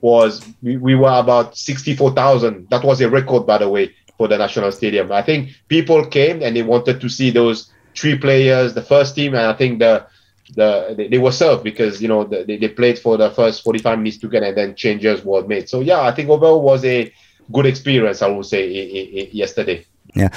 [0.00, 2.70] was we, we were about 64,000.
[2.70, 5.10] That was a record, by the way, for the national stadium.
[5.10, 9.34] I think people came and they wanted to see those three players, the first team,
[9.34, 10.06] and I think the
[10.54, 13.64] the they, they were served because you know the, they, they played for the first
[13.64, 15.68] 45 minutes together and then changes were made.
[15.68, 17.12] So yeah, I think overall was a
[17.50, 18.22] good experience.
[18.22, 18.62] I would say
[19.32, 19.84] yesterday.
[20.14, 20.30] Yeah,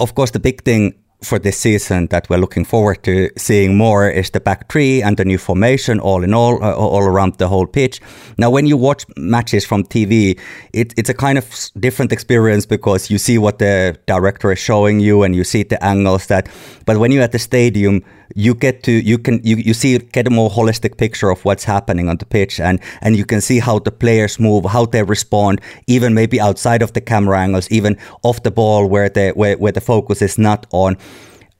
[0.00, 4.08] of course, the big thing for this season that we're looking forward to seeing more
[4.08, 7.48] is the back three and the new formation all in all uh, all around the
[7.48, 8.00] whole pitch.
[8.38, 10.38] Now when you watch matches from tv
[10.72, 15.00] it, it's a kind of different experience because you see what the director is showing
[15.00, 16.48] you and you see the angles that
[16.86, 18.02] but when you're at the stadium
[18.34, 21.64] you get to you can you, you see get a more holistic picture of what's
[21.64, 25.02] happening on the pitch and and you can see how the players move how they
[25.02, 29.56] respond even maybe outside of the camera angles even off the ball where the where,
[29.56, 30.96] where the focus is not on.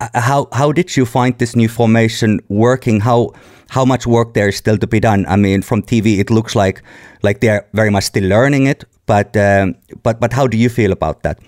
[0.00, 3.00] Uh, how how did you find this new formation working?
[3.00, 3.32] How
[3.68, 5.24] how much work there is still to be done?
[5.28, 6.82] I mean from tv it looks like
[7.22, 10.92] like they're very much still learning it but um, but but how do you feel
[10.92, 11.38] about that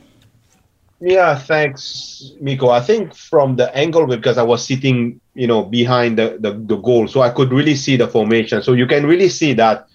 [1.00, 2.70] yeah, thanks, Miko.
[2.70, 6.76] I think from the angle because I was sitting, you know, behind the, the, the
[6.76, 8.62] goal, so I could really see the formation.
[8.62, 9.87] So you can really see that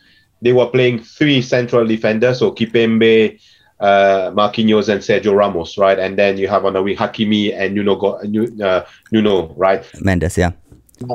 [0.41, 3.39] they were playing three central defenders, so Kimpembe,
[3.79, 5.97] uh, Marquinhos, and Sergio Ramos, right?
[5.97, 9.85] And then you have on the wing Hakimi and Nuno, uh, Nuno, right?
[10.01, 10.51] Mendes, yeah.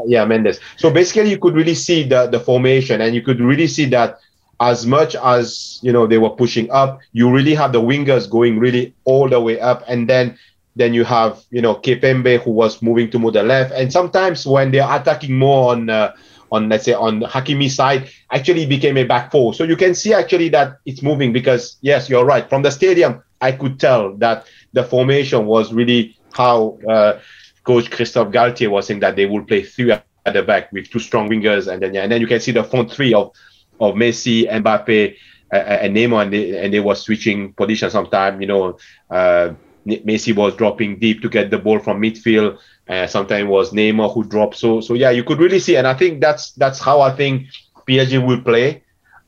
[0.06, 0.60] Yeah, Mendes.
[0.76, 4.18] So basically, you could really see the the formation, and you could really see that
[4.64, 8.58] as much as you know they were pushing up, you really have the wingers going
[8.58, 10.38] really all the way up, and then
[10.74, 14.70] then you have you know Kimpembe who was moving to the left, and sometimes when
[14.70, 16.14] they're attacking more on uh,
[16.50, 19.52] on let's say on Hakimi's side, actually became a back four.
[19.52, 22.48] So you can see actually that it's moving because yes, you're right.
[22.48, 27.20] From the stadium, I could tell that the formation was really how uh,
[27.64, 31.00] Coach Christophe Galtier was saying that they will play three at the back with two
[31.00, 33.32] strong wingers, and then yeah, and then you can see the front three of
[33.80, 35.14] of Messi, Mbappe,
[35.52, 38.40] uh, and Neymar, and they, and they were switching position sometime.
[38.40, 38.78] You know,
[39.10, 39.50] uh,
[39.86, 42.58] Messi was dropping deep to get the ball from midfield.
[42.88, 44.56] Uh, sometimes was Neymar who dropped.
[44.56, 47.46] So so yeah, you could really see, and I think that's that's how I think
[47.86, 48.82] PSG will play.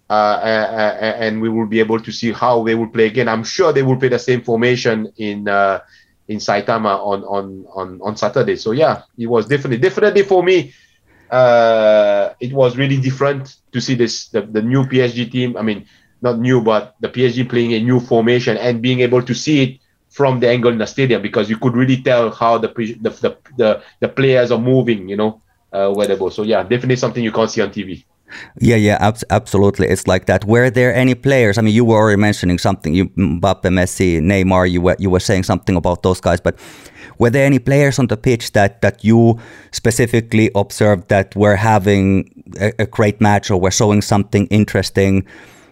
[0.09, 0.39] Uh,
[1.19, 3.29] and we will be able to see how they will play again.
[3.29, 5.81] I'm sure they will play the same formation in uh,
[6.29, 8.57] in Saitama on on on on Saturday.
[8.57, 10.73] So yeah, it was definitely definitely for me
[11.31, 15.57] uh, it was really different to see this the, the new PSG team.
[15.57, 15.87] I mean,
[16.23, 19.81] not new, but the PSG playing a new formation and being able to see it
[20.11, 23.37] from the angle in the stadium because you could really tell how the the the,
[23.57, 25.09] the, the players are moving.
[25.09, 26.29] You know, uh, go.
[26.31, 28.05] So yeah, definitely something you can't see on TV.
[28.61, 29.89] Yeah, yeah, ab- absolutely.
[29.89, 30.45] It's like that.
[30.45, 31.59] Were there any players?
[31.59, 32.95] I mean, you were already mentioning something.
[32.95, 34.71] You Mbappe, Messi, Neymar.
[34.71, 36.59] You were you were saying something about those guys, but
[37.19, 39.39] were there any players on the pitch that that you
[39.73, 45.27] specifically observed that were having a, a great match or were showing something interesting?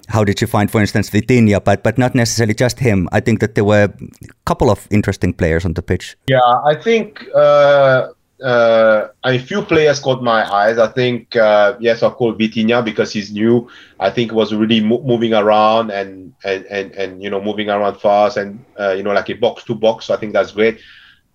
[0.09, 3.09] how did you find, for instance, Vitinha, but but not necessarily just him?
[3.13, 6.17] I think that there were a couple of interesting players on the pitch.
[6.27, 8.09] Yeah, I think uh,
[8.43, 10.79] uh, I a few players caught my eyes.
[10.79, 13.69] I think uh, yes, of course, Vitinha because he's new.
[13.99, 17.97] I think was really mo- moving around and, and and and you know moving around
[18.01, 20.07] fast and uh, you know like a box to box.
[20.07, 20.81] So I think that's great.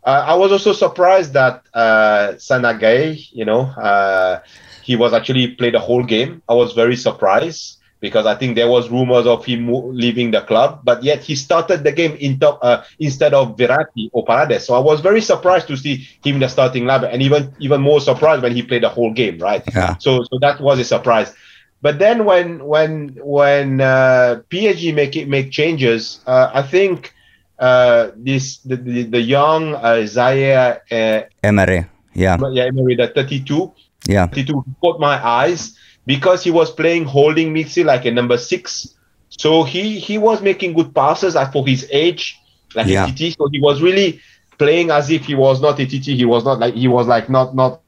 [0.04, 4.40] Uh, I was also surprised that uh, Gana Gueye, you know, uh,
[4.82, 6.42] he was actually played the whole game.
[6.50, 10.82] I was very surprised because I think there was rumors of him leaving the club,
[10.84, 14.66] but yet he started the game in top, uh, instead of Verratti or Paredes.
[14.66, 17.82] So I was very surprised to see him in the starting lineup, and even even
[17.82, 19.64] more surprised when he played the whole game, right?
[19.74, 19.98] Yeah.
[19.98, 21.34] So so that was a surprise.
[21.82, 27.14] But then when when when uh, PSG make it make changes, uh, I think
[27.58, 33.72] uh, this the, the, the young uh, Zaire uh, Emery, yeah, yeah, Emery, the 32,
[34.08, 35.78] yeah, 32 caught my eyes
[36.10, 38.98] because he was playing holding midfield like a number six.
[39.30, 42.46] So he he was making good passes for his age,
[42.76, 43.06] like Yeah.
[43.06, 43.32] a TT.
[43.32, 44.22] So he was really
[44.60, 46.16] playing as if he was not a TT.
[46.16, 47.82] He was not like he was like not not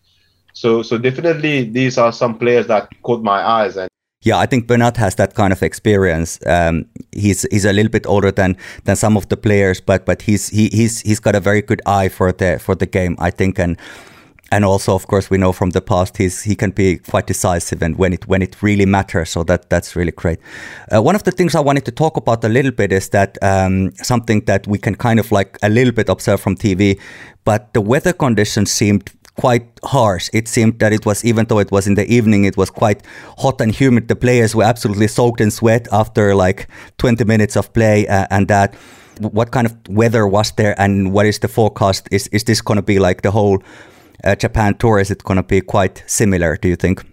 [0.52, 3.88] So so definitely these are some players that caught my eyes and
[4.24, 6.40] Yeah, I think Bernat has that kind of experience.
[6.46, 10.22] Um, he's he's a little bit older than than some of the players, but but
[10.22, 13.30] he's he, he's he's got a very good eye for the for the game, I
[13.30, 13.78] think, and
[14.52, 17.82] and also of course we know from the past he's he can be quite decisive
[17.82, 19.30] and when it when it really matters.
[19.30, 20.38] So that that's really great.
[20.94, 23.38] Uh, one of the things I wanted to talk about a little bit is that
[23.42, 27.00] um, something that we can kind of like a little bit observe from TV,
[27.44, 30.30] but the weather conditions seemed quite harsh.
[30.32, 33.02] It seemed that it was, even though it was in the evening, it was quite
[33.38, 34.08] hot and humid.
[34.08, 38.48] The players were absolutely soaked in sweat after like 20 minutes of play uh, and
[38.48, 38.74] that.
[39.20, 42.06] What kind of weather was there and what is the forecast?
[42.10, 43.62] Is, is this going to be like the whole
[44.38, 44.98] Japan tour?
[44.98, 47.04] Is it going to be quite similar, do you think?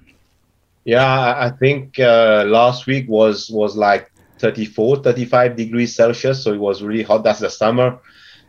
[0.85, 6.53] Yeah, I I think uh, last week was was like 34, 35 degrees Celsius, so
[6.53, 7.23] it was really hot.
[7.23, 7.99] That's the summer,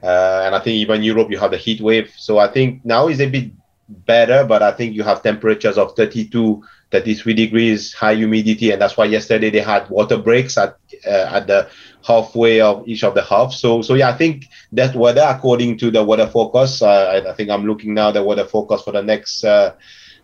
[0.03, 2.13] uh, and I think even Europe you have the heat wave.
[2.17, 3.53] So I think now is a bit
[3.89, 8.97] better, but I think you have temperatures of 32, 33 degrees, high humidity, and that's
[8.97, 11.69] why yesterday they had water breaks at uh, at the
[12.07, 13.59] halfway of each of the halves.
[13.59, 16.83] So so yeah, I think that weather according to the weather forecast.
[16.83, 19.45] Uh, I, I think I'm looking now the weather forecast for the next.
[19.45, 19.75] Uh,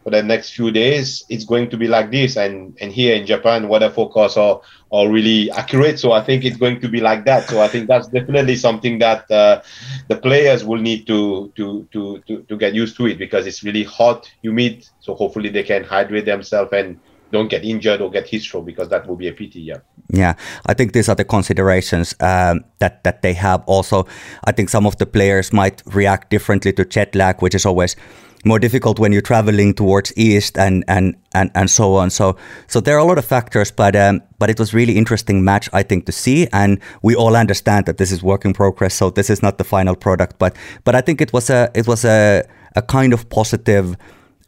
[0.03, 3.27] for the next few days it's going to be like this and and here in
[3.27, 4.61] japan weather forecasts are
[4.93, 7.87] are really accurate so i think it's going to be like that so i think
[7.87, 9.61] that's definitely something that uh,
[10.09, 13.63] the players will need to, to to to to get used to it because it's
[13.63, 16.99] really hot humid so hopefully they can hydrate themselves and
[17.33, 19.79] don't get injured or get heat stroke because that will be a pity yeah
[20.13, 20.35] Yeah,
[20.67, 23.63] I think these are the considerations um, that that they have.
[23.67, 24.07] Also,
[24.45, 27.97] I think some of the players might react differently to jet lag, which is always
[28.45, 32.11] more difficult when you're traveling towards east and and and, and so on.
[32.11, 35.45] So so there are a lot of factors, but um, but it was really interesting
[35.45, 38.95] match I think to see, and we all understand that this is work in progress.
[38.95, 41.87] So this is not the final product, but but I think it was a it
[41.87, 42.43] was a
[42.75, 43.97] a kind of positive.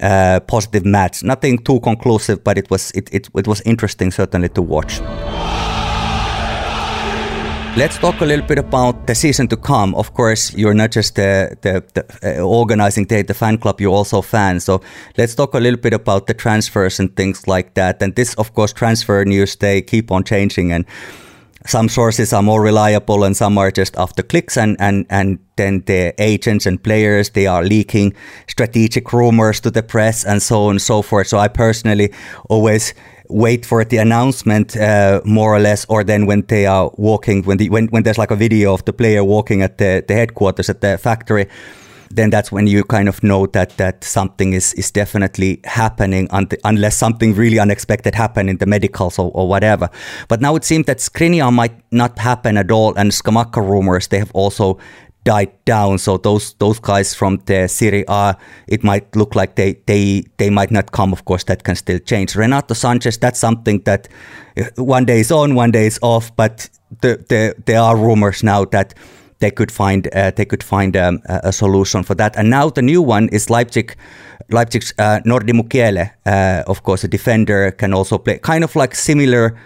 [0.01, 4.49] Uh, positive match, nothing too conclusive, but it was it, it, it was interesting certainly
[4.49, 5.01] to watch.
[7.75, 9.95] Let's talk a little bit about the season to come.
[9.95, 13.95] Of course, you're not just the, the, the uh, organizing the, the fan club, you're
[13.95, 14.65] also fans.
[14.65, 14.83] So
[15.17, 18.03] let's talk a little bit about the transfers and things like that.
[18.03, 20.85] And this, of course, transfer news, they keep on changing and
[21.67, 25.83] some sources are more reliable and some are just after clicks and, and, and then
[25.87, 28.15] the agents and players, they are leaking
[28.49, 31.29] strategic rumors to the press and so on and so forth.
[31.29, 32.13] So I personally
[32.49, 32.95] always
[33.29, 37.57] wait for the announcement uh, more or less or then when they are walking when
[37.57, 40.69] the when, when there's like a video of the player walking at the, the headquarters
[40.69, 41.49] at the factory
[42.15, 46.29] then that's when you kind of know that that something is is definitely happening
[46.65, 49.89] unless something really unexpected happened in the medicals or, or whatever.
[50.29, 54.19] But now it seems that Skriniar might not happen at all, and Scamacca rumors they
[54.19, 54.79] have also
[55.25, 55.99] died down.
[55.99, 60.51] So those those guys from the Serie A, it might look like they they they
[60.51, 61.13] might not come.
[61.13, 62.37] Of course, that can still change.
[62.37, 64.09] Renato Sanches, that's something that
[64.57, 66.35] uh, one day is on, one day is off.
[66.37, 66.69] But
[67.01, 68.95] the, the, there are rumors now that
[69.43, 72.37] they could find uh, they could find um, a solution for that.
[72.37, 73.97] And now the new one is Leipzig.
[74.49, 78.95] Leipzig's uh, Nordi Mukiele, uh, of course, a defender can also play kind of like
[78.95, 79.57] similar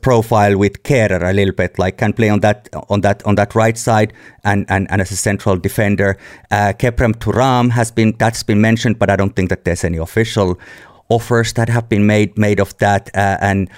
[0.00, 3.54] profile with Kehrer a little bit, like can play on that on that on that
[3.54, 4.12] right side
[4.44, 6.16] and and, and as a central defender.
[6.50, 9.98] Uh, Khéphren Thuram has been that's been mentioned, but I don't think that there's any
[9.98, 10.58] official
[11.08, 13.10] offers that have been made made of that.
[13.14, 13.68] Uh, and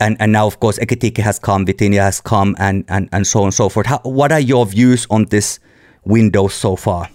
[0.00, 3.40] and and now of course Ekitike has come, Vitinha has come, and and and so
[3.40, 3.86] on and so forth.
[3.86, 5.58] How, what are your views on this
[6.04, 7.08] window so far?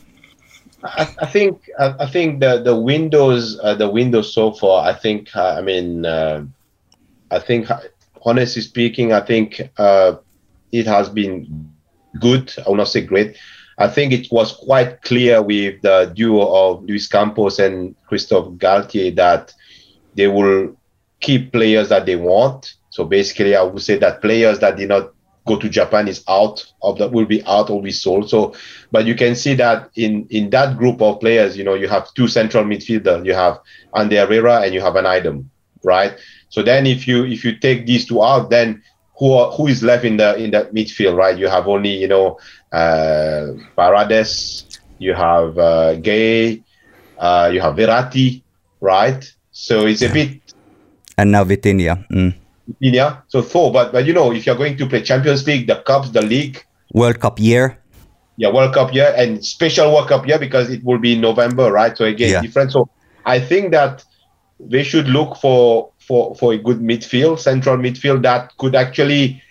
[0.83, 4.85] I, I think I, I, think the the windows uh, the windows so far.
[4.85, 6.45] I think uh, I mean uh,
[7.31, 7.67] I think
[8.25, 10.15] honestly speaking, I think uh,
[10.71, 11.71] it has been
[12.19, 12.53] good.
[12.65, 13.37] I will not say great.
[13.77, 19.15] I think it was quite clear with the duo of Luis Campos and Christophe Galtier
[19.15, 19.53] that
[20.13, 20.75] they will
[21.23, 22.75] keep players that they want.
[22.91, 25.13] So basically, I would say that players that did not
[25.47, 28.29] go to Japan is out of that will be out or be sold.
[28.29, 28.53] So,
[28.91, 32.13] but you can see that in in that group of players, you know, you have
[32.13, 33.25] two central midfielders.
[33.25, 33.59] You have
[33.95, 35.49] Ander Herrera and you have an item,
[35.83, 36.13] right?
[36.49, 38.83] So then, if you if you take these two out, then
[39.17, 41.37] who are, who is left in the in that midfield, right?
[41.37, 42.39] You have only you know
[42.71, 46.63] uh, Paredes, you have uh, Gueye,
[47.17, 48.43] uh, you have Verratti,
[48.81, 49.23] right?
[49.51, 50.42] So it's a bit
[51.17, 52.07] and now Vitinha.
[52.09, 52.33] Mm.
[52.81, 53.23] Vitinha.
[53.27, 56.09] So four, but but you know, if you're going to play Champions League, the cups,
[56.11, 57.79] the league, World Cup year.
[58.37, 61.71] Yeah, World Cup year and special World Cup year because it will be in November,
[61.71, 61.95] right?
[61.95, 62.41] So again, yeah.
[62.41, 62.71] different.
[62.71, 62.89] So
[63.25, 64.03] I think that
[64.59, 69.41] they should look for for for a good midfield, central midfield that could actually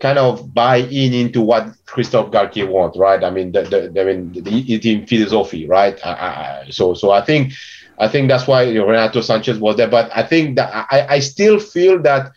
[0.00, 3.22] kind of buy in into what Christophe Galtier wants, right?
[3.22, 5.98] I mean, the, the I mean, the, the team philosophy, right?
[6.04, 7.52] I, I, so so I think
[8.00, 9.88] I think that's why you know, Renato Sanches was there.
[9.88, 12.32] But I think that I, I still feel that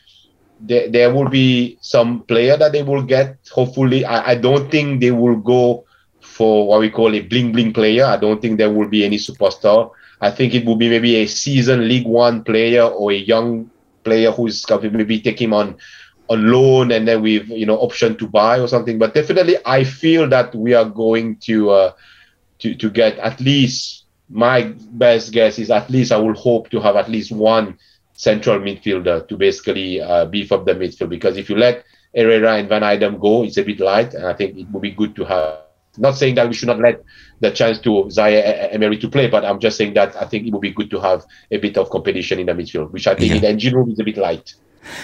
[0.60, 3.38] there, there will be some player that they will get.
[3.52, 5.86] Hopefully, I, I don't think they will go
[6.22, 8.06] for what we call a bling bling player.
[8.06, 9.92] I don't think there will be any superstar.
[10.22, 13.70] I think it will be maybe a season League One player or a young
[14.04, 15.78] player who's maybe him on
[16.30, 18.98] on loan and then with you know option to buy or something.
[19.00, 21.92] But definitely, I feel that we are going to uh,
[22.60, 24.03] to to get at least
[24.34, 27.78] my best guess is at least I will hope to have at least one
[28.14, 32.70] central midfielder to basically uh, beef up the midfield because if you let Herrera and
[32.70, 35.60] Wijnaldum go, it's a bit light, and I think it would be good to have.
[35.98, 37.04] Not saying that we should not let
[37.40, 40.52] the chance to Zaire Emery to play, but I'm just saying that I think it
[40.52, 43.30] would be good to have a bit of competition in the midfield, which I think
[43.30, 43.36] yeah.
[43.36, 44.56] in the engine room is a bit light.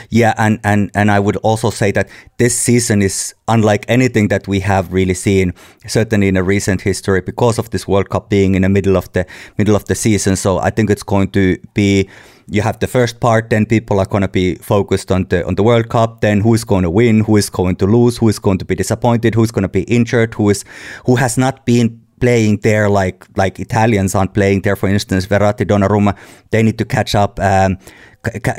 [0.10, 4.48] Yeah, and, and, and I would also say that this season is unlike anything that
[4.48, 5.54] we have really seen,
[5.88, 9.12] certainly in a recent history, because of this World Cup being in the middle of
[9.14, 9.26] the
[9.58, 10.36] middle of the season.
[10.36, 12.10] So I think it's going to be
[12.52, 15.56] you have the first part, then people are going to be focused on the on
[15.56, 16.22] the World Cup.
[16.22, 18.66] Then who is going to win, who is going to lose, who is going to
[18.66, 20.66] be disappointed, who is going to be injured, who is
[21.06, 24.76] who has not been playing there like like Italians aren't playing there.
[24.76, 26.18] For instance, Verratti, Donnarumma,
[26.52, 27.40] they need to catch up.
[27.40, 27.78] Um,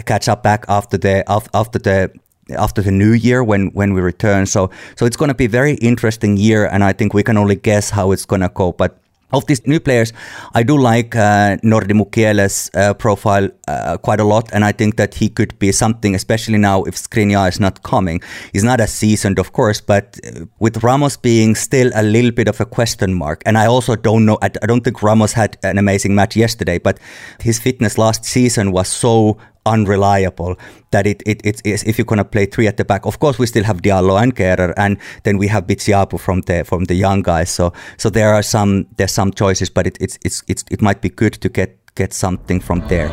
[0.04, 2.10] catch up back after the after the
[2.58, 4.46] after the new year when when we return.
[4.46, 7.56] So so it's going to be very interesting year, and I think we can only
[7.56, 8.72] guess how it's going to go.
[8.72, 8.99] But
[9.32, 10.12] of these new players,
[10.54, 14.96] I do like uh, Nordi Mukiele's uh, profile uh, quite a lot, and I think
[14.96, 18.20] that he could be something, especially now if Skriniar is not coming.
[18.52, 22.48] He's not as seasoned, of course, but uh, with Ramos being still a little bit
[22.48, 25.56] of a question mark, and I also don't know, I, I don't think Ramos had
[25.62, 26.98] an amazing match yesterday, but
[27.40, 30.56] his fitness last season was so unreliable
[30.90, 33.18] that it, it, it is if you're going to play three at the back of
[33.18, 36.84] course we still have Diallo and Kehrer and then we have Bitshiabu from the from
[36.84, 37.50] the young guys.
[37.50, 41.00] So so there are some there's some choices but it, it's, it's it's it might
[41.00, 43.10] be good to get get something from there.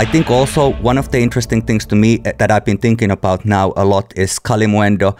[0.00, 3.10] I think also one of the interesting things to me eh, that I've been thinking
[3.10, 5.16] about now a lot is Kalimuendo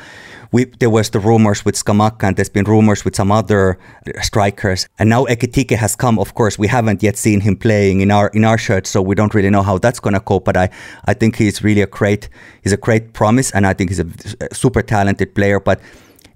[0.53, 3.79] we, there was the rumors with Scamacca and there's been rumors with some other
[4.23, 4.89] strikers.
[4.99, 6.19] And now Ekitike has come.
[6.19, 9.15] Of course, we haven't yet seen him playing in our in our shirt, so we
[9.15, 10.41] don't really know how that's going to go.
[10.41, 10.71] But I,
[11.07, 12.29] I think he's really a great
[12.63, 14.09] he's a great promise, and I think he's a
[14.55, 15.61] super talented player.
[15.61, 15.81] But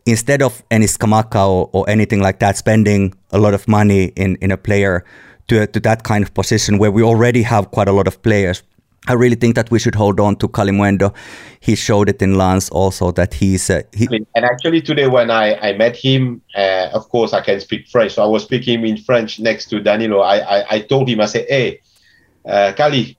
[0.06, 4.36] instead of any Scamacca or, or anything like that, spending a lot of money in,
[4.36, 5.04] in a player
[5.48, 8.62] to, to that kind of position where we already have quite a lot of players
[9.08, 11.12] I really think that we should hold on to Kalimuendo.
[11.58, 13.68] He showed it in Lens also that he's.
[13.68, 14.06] Uh, he...
[14.06, 18.14] And actually, today when I, I met him, uh, of course I can speak French,
[18.14, 20.20] so I was speaking in French next to Danilo.
[20.20, 21.80] I I, I told him I said, "Hey,
[22.46, 23.18] uh, Kali,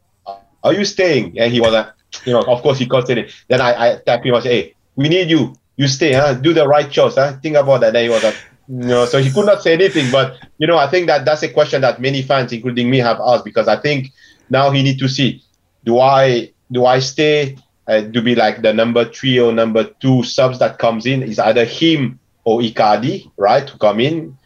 [0.63, 1.87] are you staying?" And he was like,
[2.25, 3.33] you know, of course he it.
[3.49, 4.33] Then I I tapped him.
[4.35, 5.53] And I said, "Hey, we need you.
[5.75, 6.35] You stay, huh?
[6.35, 7.33] Do the right choice, huh?
[7.43, 8.37] Think about that." Then he was like.
[8.69, 11.49] Know, so he could not say anything, but you know, I think that that's a
[11.49, 14.13] question that many fans, including me, have asked because I think
[14.49, 15.43] now he need to see
[15.83, 17.57] do I do I stay
[17.87, 21.39] uh, to be like the number three or number two subs that comes in is
[21.39, 24.37] either him or Icardi, right, to come in.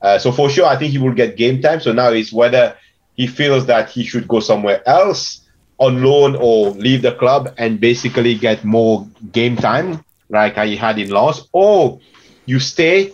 [0.00, 1.80] Uh, so for sure, I think he will get game time.
[1.80, 2.76] So now it's whether
[3.14, 5.40] he feels that he should go somewhere else
[5.78, 10.98] on loan or leave the club and basically get more game time like he had
[10.98, 12.00] in Lens, or
[12.46, 13.10] you stay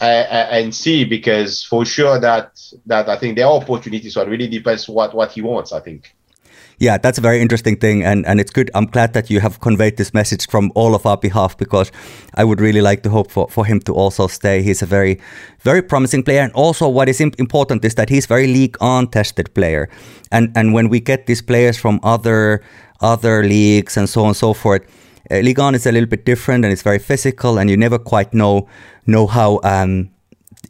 [0.00, 4.14] uh, uh, and see because for sure that that I think there are opportunities.
[4.14, 5.72] So it really depends what what he wants.
[5.72, 6.14] I think.
[6.80, 8.70] Yeah, that's a very interesting thing, and, and it's good.
[8.72, 11.90] I'm glad that you have conveyed this message from all of our behalf because
[12.34, 14.62] I would really like to hope for, for him to also stay.
[14.62, 15.18] He's a very,
[15.60, 19.52] very promising player, and also what is important is that he's very league on tested
[19.54, 19.88] player,
[20.30, 22.62] and and when we get these players from other
[23.00, 24.82] other leagues and so on and so forth,
[25.32, 27.98] uh, league on is a little bit different and it's very physical, and you never
[27.98, 28.68] quite know
[29.04, 30.10] know how um,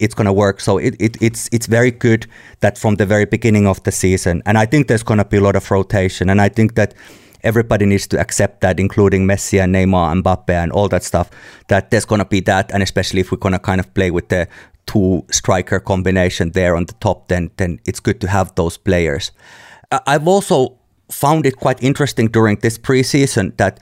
[0.01, 0.61] it's going to work.
[0.61, 2.27] So it, it, it's it's very good
[2.61, 5.37] that from the very beginning of the season, and I think there's going to be
[5.37, 6.95] a lot of rotation, and I think that
[7.43, 11.31] everybody needs to accept that, including Messi and Neymar and Mbappe and all that stuff.
[11.69, 14.11] That there's going to be that, and especially if we're going to kind of play
[14.11, 14.49] with the
[14.87, 19.33] two striker combination there on the top, then then it's good to have those players.
[20.07, 20.79] I've also
[21.11, 23.81] found it quite interesting during this preseason that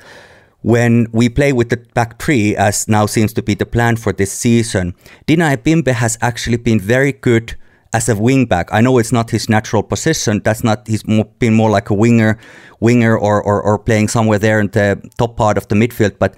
[0.66, 4.12] when we play with the back three, as now seems to be the plan for
[4.12, 7.54] this season, Dina Ebimbe has actually been very good
[7.92, 8.64] as a wingback.
[8.72, 10.40] I know it's not his natural position.
[10.42, 12.36] That's not he's more, been more like a winger,
[12.80, 16.18] winger or, or or playing somewhere there in the top part of the midfield.
[16.18, 16.34] But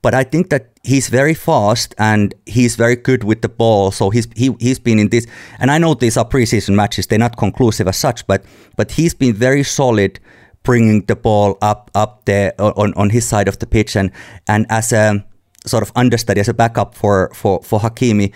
[0.00, 3.90] but I think that he's very fast and he's very good with the ball.
[3.90, 5.26] So he's he he's been in this,
[5.58, 8.26] and I know these are preseason matches; they're not conclusive as such.
[8.26, 8.46] But
[8.78, 10.20] but he's been very solid
[10.68, 14.12] bringing the ball up up there on, on his side of the pitch and
[14.46, 15.24] and as a
[15.64, 18.32] sort of understudy as a backup for for for Hakimi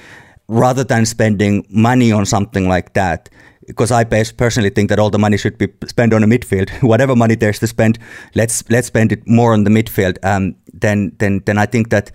[0.48, 3.28] rather than spending money on something like that
[3.66, 6.70] because I personally think that all the money should be spent on a midfield.
[6.82, 7.98] Whatever money there's to spend,
[8.34, 10.16] let's let's spend it more on the midfield.
[10.24, 12.12] Um, then then then I think that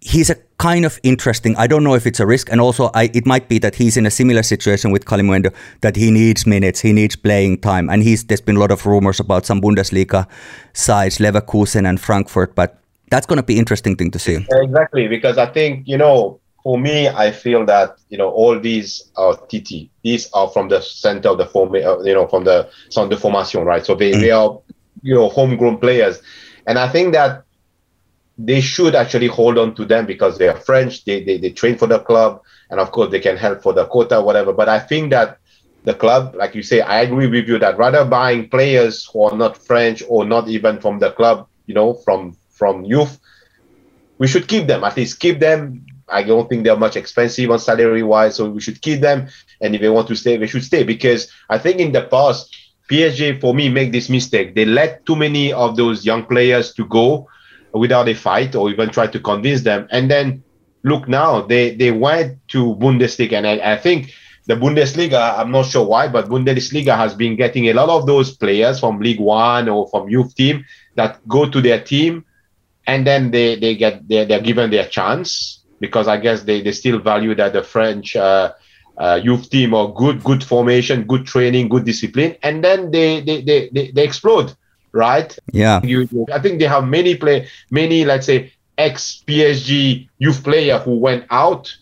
[0.00, 1.56] he's a kind of interesting.
[1.56, 3.96] I don't know if it's a risk, and also I, it might be that he's
[3.96, 8.02] in a similar situation with Kalimuendo that he needs minutes, he needs playing time, and
[8.02, 10.26] he's there's been a lot of rumors about some Bundesliga
[10.72, 12.78] sides, Leverkusen and Frankfurt, but
[13.10, 14.46] that's going to be interesting thing to see.
[14.50, 19.10] Exactly, because I think you know, for me, I feel that you know all these
[19.16, 19.90] are TT.
[20.02, 23.20] These are from the center of the form, uh, you know, from the centre de
[23.20, 23.84] formation, right?
[23.84, 24.20] So they, mm.
[24.20, 24.58] they are
[25.02, 26.22] you know homegrown players,
[26.66, 27.45] and I think that
[28.38, 31.04] they should actually hold on to them because they are French.
[31.04, 33.86] They, they, they train for the club, and of course they can help for the
[33.86, 34.52] quota, whatever.
[34.52, 35.38] But I think that
[35.84, 39.36] the club, like you say, I agree with you that rather buying players who are
[39.36, 43.18] not French or not even from the club, you know, from from youth,
[44.18, 44.84] we should keep them.
[44.84, 45.86] At least keep them.
[46.08, 49.28] I don't think they're much expensive on salary wise, so we should keep them.
[49.60, 52.54] And if they want to stay, they should stay because I think in the past.
[52.88, 54.54] PSG for me make this mistake.
[54.54, 57.26] They let too many of those young players to go
[57.72, 59.86] without a fight or even try to convince them.
[59.90, 60.42] And then
[60.82, 64.12] look now, they they went to Bundesliga, and I, I think
[64.46, 68.36] the Bundesliga, I'm not sure why, but Bundesliga has been getting a lot of those
[68.36, 70.64] players from League One or from youth team
[70.94, 72.24] that go to their team,
[72.86, 76.72] and then they they get they're, they're given their chance because I guess they, they
[76.72, 78.52] still value that the French uh,
[78.96, 83.42] uh, youth team or good good formation, good training, good discipline, and then they they
[83.42, 84.54] they, they, they explode
[84.96, 85.38] right?
[85.52, 85.80] Yeah.
[85.82, 90.96] You, I think they have many play, many let's say ex PSG youth player who
[90.96, 91.74] went out.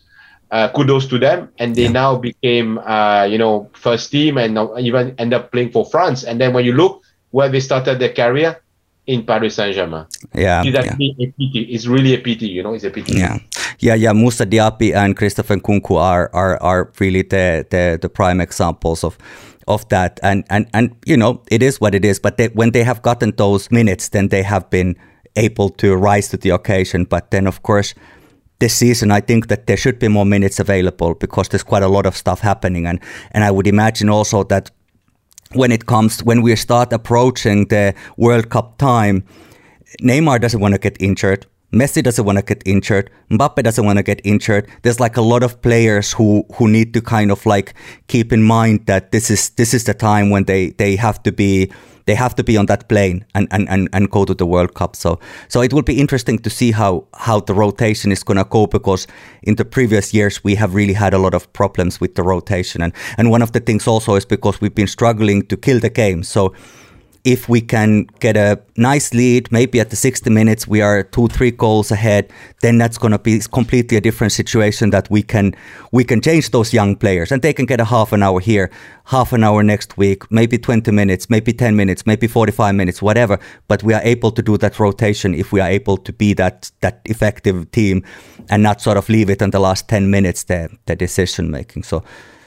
[0.51, 1.91] Uh, kudos to them, and they yeah.
[1.91, 6.23] now became uh, you know first team and even end up playing for France.
[6.23, 7.03] And then when you look
[7.33, 8.63] where they started their career,
[9.07, 10.07] in Paris Saint Germain.
[10.35, 11.29] Yeah, it's actually yeah.
[11.29, 11.61] a pity.
[11.73, 12.75] It's really a pity, you know.
[12.75, 13.19] It's a pity.
[13.19, 13.39] Yeah,
[13.79, 14.13] yeah, yeah.
[14.13, 19.19] Moussa Diaby and Christopher Nkunku are are are really the the the prime examples of
[19.67, 20.21] of that.
[20.23, 22.19] And and and you know, it is what it is.
[22.19, 24.97] But they, when they have gotten those minutes, then they have been
[25.37, 27.05] able to rise to the occasion.
[27.05, 27.95] But then, of course,
[28.59, 31.89] this season, I think that there should be more minutes available because there's quite a
[31.89, 32.87] lot of stuff happening.
[32.87, 33.01] And
[33.33, 34.71] and I would imagine also that
[35.53, 39.25] when it comes when we start approaching the World Cup time,
[40.03, 41.47] Neymar doesn't want to get injured.
[41.75, 43.11] Messi doesn't want to get injured.
[43.31, 44.69] Mbappe doesn't want to get injured.
[44.83, 47.75] There's like a lot of players who who need to kind of like
[48.07, 51.33] keep in mind that this is this is the time when they they have to
[51.33, 51.71] be
[52.07, 54.75] they have to be on that plane and, and, and, and go to the World
[54.75, 54.95] Cup.
[54.95, 55.19] So
[55.49, 59.07] so it will be interesting to see how how the rotation is gonna go because
[59.43, 62.83] in the previous years we have really had a lot of problems with the rotation
[62.83, 65.91] and and one of the things also is because we've been struggling to kill the
[65.91, 66.23] game.
[66.23, 66.55] So
[67.25, 71.27] if we can get a nice lead, maybe at the 60 minutes we are two,
[71.29, 75.55] three goals ahead, then that's going to be completely a different situation that we can
[75.91, 78.71] we can change those young players and they can get a half an hour here,
[79.07, 83.39] half an hour next week, maybe 20 minutes, maybe 10 minutes, maybe 45 minutes, whatever.
[83.69, 86.71] But we are able to do that rotation if we are able to be that
[86.81, 88.05] that effective team
[88.51, 91.85] and not sort of leave it in the last 10 minutes the the decision making.
[91.85, 92.05] So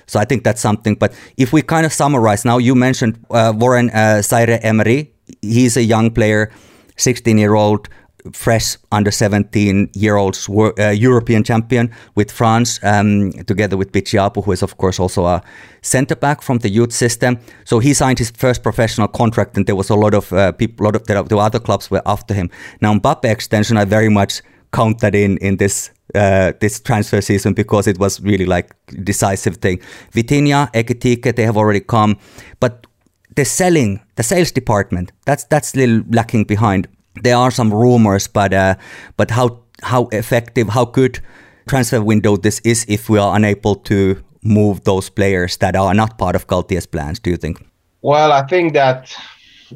[0.08, 0.96] so I think that's something.
[0.96, 4.22] But if we kind of summarize now, you mentioned uh, Warren uh,
[4.64, 5.14] Emery.
[5.42, 6.52] He's a young player,
[6.96, 7.90] 16 year old,
[8.34, 10.38] fresh under 17 year old
[10.80, 15.42] uh, European champion with France, um, together with Bitshiabu, who is, of course, also a
[15.82, 17.40] centre back from the youth system.
[17.66, 20.84] So he signed his first professional contract, and there was a lot of uh, people,
[20.84, 22.50] a lot of the, the other clubs were after him.
[22.82, 24.42] Now, Mbappe extension, I very much
[24.74, 29.58] count that in in this uh, this transfer season because it was really like decisive
[29.58, 29.80] thing.
[30.12, 32.18] Vitinha, Ekitike, they have already come,
[32.60, 32.88] but
[33.36, 36.88] the selling, the sales department, that's that's little lacking behind.
[37.24, 38.76] There are some rumors, but uh,
[39.16, 41.20] but how how effective, how good
[41.68, 46.18] transfer window this is if we are unable to move those players that are not
[46.18, 47.20] part of Galtier's plans?
[47.20, 47.64] Do you think?
[48.02, 49.16] Well, I think that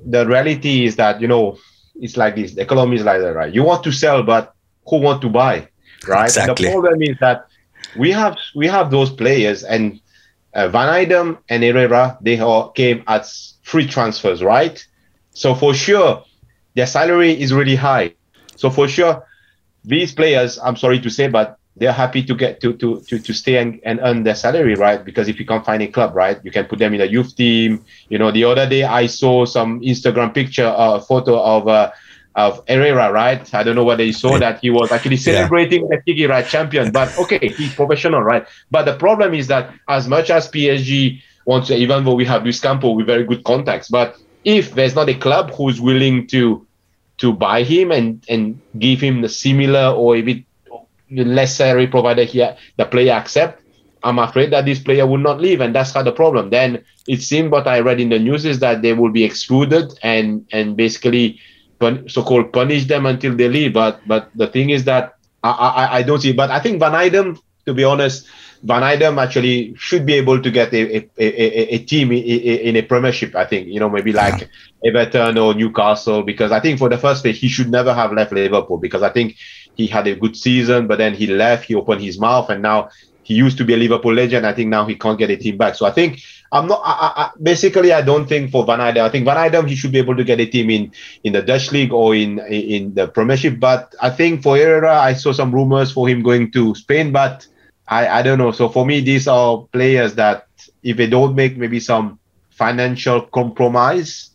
[0.05, 1.57] the reality is that you know
[1.95, 2.55] it's like this.
[2.55, 3.53] The economy is like that, right?
[3.53, 4.55] You want to sell, but
[4.87, 5.67] who want to buy?
[6.07, 6.25] Right?
[6.25, 6.65] Exactly.
[6.65, 7.47] The problem is that
[7.97, 9.99] we have we have those players, and
[10.53, 14.85] uh, Wijnaldum and Herrera they all came as free transfers, right?
[15.31, 16.23] So for sure,
[16.75, 18.13] their salary is really high.
[18.55, 19.25] So for sure,
[19.83, 23.33] these players, I'm sorry to say, but they're happy to get to to to, to
[23.33, 25.03] stay and, and earn their salary, right?
[25.03, 27.35] Because if you can't find a club, right, you can put them in a youth
[27.35, 27.83] team.
[28.09, 31.91] You know, the other day I saw some Instagram picture, a uh, photo of uh,
[32.35, 33.53] of Herrera, right?
[33.53, 35.97] I don't know whether you saw that he was actually celebrating yeah.
[36.05, 38.45] the Tiki champion, but okay, he's professional, right?
[38.69, 42.43] But the problem is that as much as PSG wants to, even though we have
[42.43, 44.15] Luis Campo with very good contacts, but
[44.45, 46.65] if there's not a club who's willing to
[47.17, 50.43] to buy him and and give him the similar or a bit
[51.11, 53.61] less salary provided here the player accept,
[54.03, 56.49] I'm afraid that this player will not leave, and that's how the problem.
[56.49, 59.91] Then it seemed what I read in the news is that they will be excluded
[60.01, 61.39] and and basically
[62.07, 63.73] so-called punish them until they leave.
[63.73, 66.33] But but the thing is that I, I, I don't see.
[66.33, 68.27] But I think Wijnaldum, to be honest,
[68.65, 73.35] Wijnaldum actually should be able to get a, a, a, a team in a premiership.
[73.35, 74.89] I think you know maybe like yeah.
[74.89, 78.31] Everton or Newcastle because I think for the first place he should never have left
[78.31, 79.35] Liverpool because I think
[79.75, 81.65] he had a good season, but then he left.
[81.65, 82.89] He opened his mouth, and now
[83.31, 84.45] he used to be a Liverpool legend.
[84.45, 85.75] I think now he can't get a team back.
[85.75, 86.21] So I think
[86.51, 86.81] I'm not.
[86.83, 89.01] I, I, basically, I don't think for Wijnaldum.
[89.01, 90.91] I think Wijnaldum he should be able to get a team in
[91.23, 93.57] in the Dutch league or in in the Premiership.
[93.59, 97.47] But I think for Herrera, I saw some rumors for him going to Spain, but
[97.87, 98.51] I I don't know.
[98.51, 100.47] So for me, these are players that
[100.83, 102.19] if they don't make maybe some
[102.49, 104.31] financial compromise,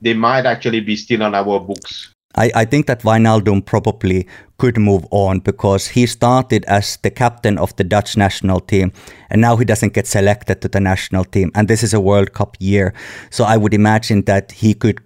[0.00, 2.12] they might actually be still on our books.
[2.36, 4.26] I, I think that Wijnaldum probably
[4.58, 8.92] could move on because he started as the captain of the Dutch national team
[9.30, 11.50] and now he doesn't get selected to the national team.
[11.54, 12.94] And this is a World Cup year.
[13.30, 15.00] So I would imagine that he could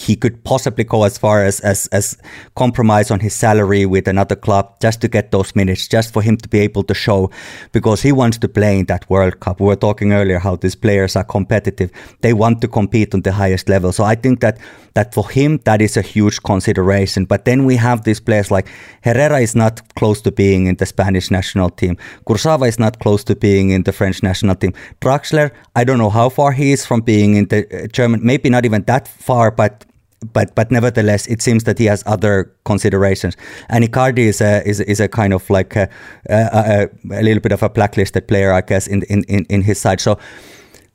[0.00, 2.16] he could possibly go as far as, as as
[2.56, 6.38] compromise on his salary with another club just to get those minutes, just for him
[6.38, 7.30] to be able to show,
[7.72, 9.60] because he wants to play in that World Cup.
[9.60, 11.90] We were talking earlier how these players are competitive;
[12.22, 13.92] they want to compete on the highest level.
[13.92, 14.58] So I think that
[14.94, 17.26] that for him that is a huge consideration.
[17.26, 18.68] But then we have these players like
[19.02, 21.98] Herrera is not close to being in the Spanish national team.
[22.26, 24.72] Kurzawa is not close to being in the French national team.
[25.00, 28.48] Draxler, I don't know how far he is from being in the uh, German, maybe
[28.48, 29.84] not even that far, but
[30.32, 33.36] but but nevertheless, it seems that he has other considerations.
[33.68, 35.88] And Icardi is a is, is a kind of like a,
[36.28, 40.00] a, a, little bit of a blacklisted player, I guess, in in in his side.
[40.00, 40.18] So.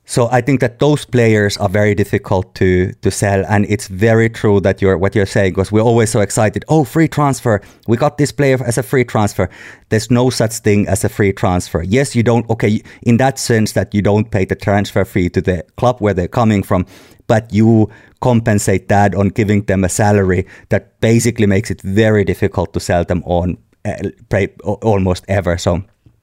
[0.08, 4.30] So I think that those players are very difficult to to sell, and it's very
[4.30, 6.64] true that you're what you're saying because we're always so excited.
[6.68, 7.60] Oh, free transfer!
[7.88, 9.50] We got this player as a free transfer.
[9.88, 11.82] There's no such thing as a free transfer.
[11.82, 12.48] Yes, you don't.
[12.48, 16.14] Okay, in that sense that you don't pay the transfer fee to the club where
[16.14, 16.86] they're coming from,
[17.26, 17.90] but you
[18.26, 23.04] compensate that on giving them a salary that basically makes it very difficult to sell
[23.04, 24.46] them on uh,
[24.82, 25.58] almost ever.
[25.58, 25.82] So.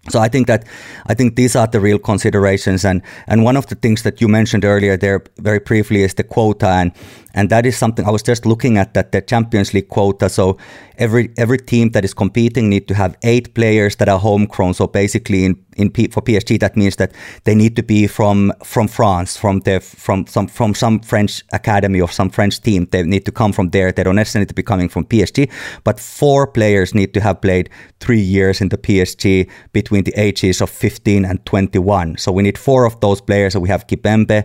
[0.09, 0.65] So I think that
[1.11, 4.27] I think these are the real considerations, and and one of the things that you
[4.27, 6.91] mentioned earlier there very briefly is the quota, and
[7.33, 10.29] and that is something I was just looking at that the Champions League quota.
[10.29, 10.57] So
[10.97, 14.73] every every team that is competing need to have eight players that are homegrown.
[14.73, 17.11] So basically, in in P, for PSG, that means that
[17.45, 22.01] they need to be from from France, from the from some from some French academy
[22.01, 22.87] or some French team.
[22.91, 23.91] They need to come from there.
[23.91, 25.49] They don't necessarily need to be coming from PSG,
[25.83, 27.69] but four players need to have played
[27.99, 32.17] three years in the PSG between the ages of 15 and 21.
[32.17, 33.53] So we need four of those players.
[33.53, 34.43] So we have Kimpembe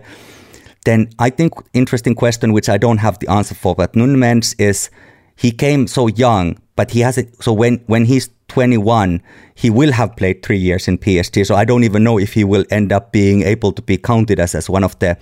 [0.85, 4.55] then I think interesting question which I don't have the answer for, but Nuno Mendes
[4.57, 4.89] is
[5.35, 7.41] he came so young, but he has it.
[7.43, 9.21] So when when he's 21,
[9.55, 11.45] he will have played three years in PSG.
[11.45, 14.39] So I don't even know if he will end up being able to be counted
[14.39, 15.17] as as one of the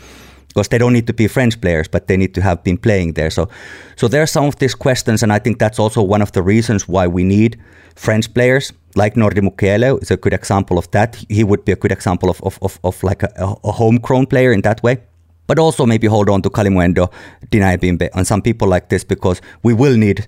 [0.47, 3.13] because they don't need to be French players, but they need to have been playing
[3.13, 3.29] there.
[3.29, 3.47] So,
[3.95, 6.41] so there are some of these questions, and I think that's also one of the
[6.41, 7.59] reasons why we need
[7.95, 8.73] French players.
[8.95, 11.23] Like Nordi Mukiele is a good example of that.
[11.29, 14.51] He would be a good example of of, of, of like a, a homegrown player
[14.51, 14.97] in that way
[15.47, 17.11] but also maybe hold on to Kalimuendo,
[17.49, 20.27] Dina Ebimbe, and some people like this because we will need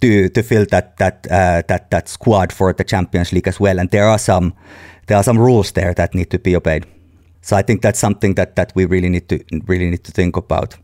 [0.00, 3.78] to to fill that that uh, that that squad for the Champions League as well.
[3.78, 4.54] And there are some
[5.06, 6.86] there are some rules there that need to be obeyed.
[7.42, 10.36] So I think that's something that that we really need to really need to think
[10.36, 10.76] about.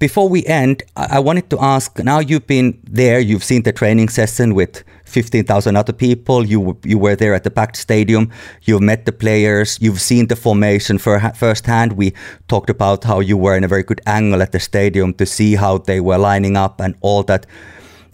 [0.00, 1.98] Before we end, I wanted to ask.
[1.98, 6.44] Now you've been there, you've seen the training session with 15,000 other people.
[6.44, 8.30] You you were there at the packed stadium.
[8.62, 9.78] You've met the players.
[9.80, 11.92] You've seen the formation for, firsthand.
[11.92, 12.12] We
[12.48, 15.54] talked about how you were in a very good angle at the stadium to see
[15.54, 17.46] how they were lining up and all that.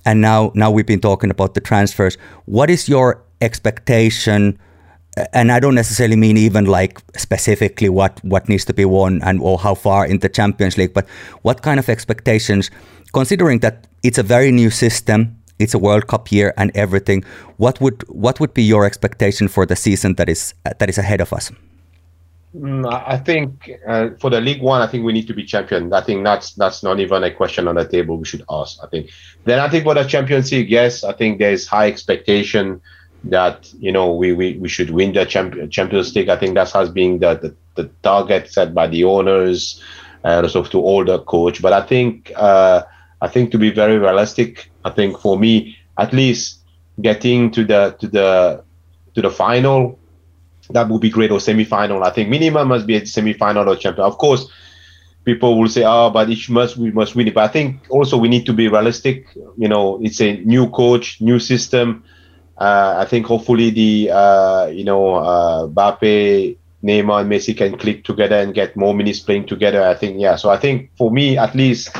[0.04, 2.18] And now now we've been talking about the transfers.
[2.44, 4.58] What is your expectation?
[5.32, 9.40] And I don't necessarily mean even like specifically what what needs to be won and
[9.40, 11.08] or how far in the Champions League, but
[11.42, 12.70] what kind of expectations,
[13.12, 17.24] considering that it's a very new system, it's a World Cup year and everything.
[17.56, 21.20] What would what would be your expectation for the season that is that is ahead
[21.20, 21.50] of us?
[22.56, 25.92] Mm, I think uh, for the League One, I think we need to be champion.
[25.92, 28.16] I think that's that's not even a question on the table.
[28.16, 28.78] We should ask.
[28.82, 29.10] I think.
[29.44, 32.80] Then I think for the Champions League, yes, I think there's high expectation
[33.24, 36.28] that you know we we, we should win the champion, Champions League.
[36.28, 39.82] I think that has been the, the, the target set by the owners,
[40.24, 41.60] uh, also to all the coach.
[41.62, 42.82] But I think uh,
[43.20, 46.60] I think to be very realistic, I think for me at least
[47.00, 48.64] getting to the to the
[49.14, 49.98] to the final
[50.70, 52.04] that would be great or semi-final.
[52.04, 54.06] I think minimum must be a semi-final or champion.
[54.06, 54.48] Of course,
[55.24, 58.16] people will say, "Oh, but each must we must win it." But I think also
[58.16, 59.26] we need to be realistic.
[59.56, 62.04] You know, it's a new coach, new system.
[62.60, 68.04] Uh, I think hopefully the uh, you know uh, Mbappe, Neymar, and Messi can click
[68.04, 69.82] together and get more minutes playing together.
[69.82, 70.36] I think yeah.
[70.36, 71.90] So I think for me at least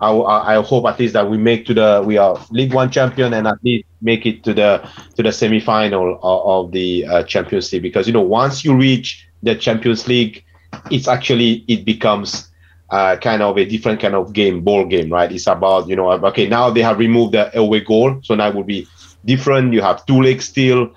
[0.00, 3.32] I, I hope at least that we make to the we are League One champion
[3.32, 7.22] and at least make it to the to the semi final of, of, the uh,
[7.24, 10.44] Champions League because you know once you reach the Champions League,
[10.90, 12.50] it's actually it becomes
[12.90, 15.32] uh, kind of a different kind of game, ball game, right?
[15.32, 18.66] It's about you know okay now they have removed the away goal, so now it
[18.66, 18.86] be
[19.26, 19.72] different.
[19.72, 20.90] You have two legs still.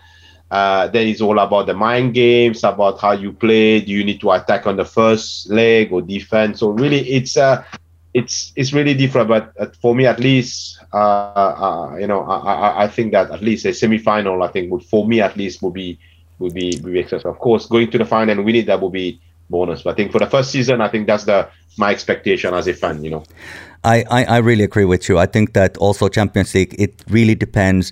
[0.51, 3.82] Uh, then it's all about the mind games, about how you play.
[3.82, 6.59] Do you need to attack on the first leg or defense?
[6.59, 7.65] So really, it's a
[8.13, 9.27] it's it's really different.
[9.30, 13.41] But uh, for me, at least, uh, uh, you know, I, I think that at
[13.41, 15.99] least a semi-final, I think, would for me at least would be
[16.39, 17.25] would be would be excellent.
[17.25, 19.84] Of course, going to the final and winning that would be bonus.
[19.84, 22.73] But I think for the first season, I think that's the my expectation as a
[22.73, 23.03] fan.
[23.03, 23.23] You know,
[23.84, 25.17] I I, I really agree with you.
[25.17, 27.91] I think that also Champions League, it really depends.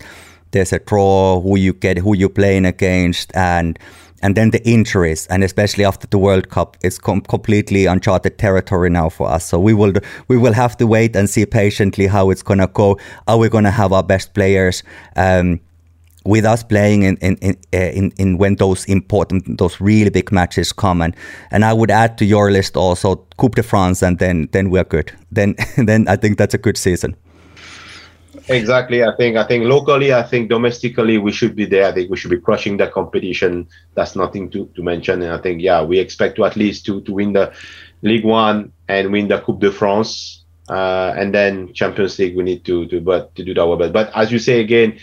[0.51, 3.77] There's a draw, who you get, who you're playing against, and
[4.23, 8.89] and then the injuries, and especially after the World Cup, it's com- completely uncharted territory
[8.89, 9.45] now for us.
[9.45, 9.93] So we will
[10.27, 12.97] we will have to wait and see patiently how it's gonna go.
[13.27, 14.83] Are we gonna have our best players?
[15.15, 15.59] Um,
[16.28, 20.32] with us playing in in, in uh, in in when those important those really big
[20.32, 21.15] matches come and
[21.51, 24.84] and I would add to your list also Coupe de France and then then we're
[24.84, 27.15] good then then I think that's a good season.
[28.49, 29.03] Exactly.
[29.03, 31.86] I think I think locally, I think domestically we should be there.
[31.88, 33.67] I think we should be crushing the competition.
[33.93, 35.21] That's nothing to, to mention.
[35.21, 37.51] And I think yeah, we expect to at least to to win the
[38.03, 40.45] League One and win the Coupe de France.
[40.69, 43.91] Uh, and then Champions League we need to to but to do our best.
[43.91, 44.97] But as you say again,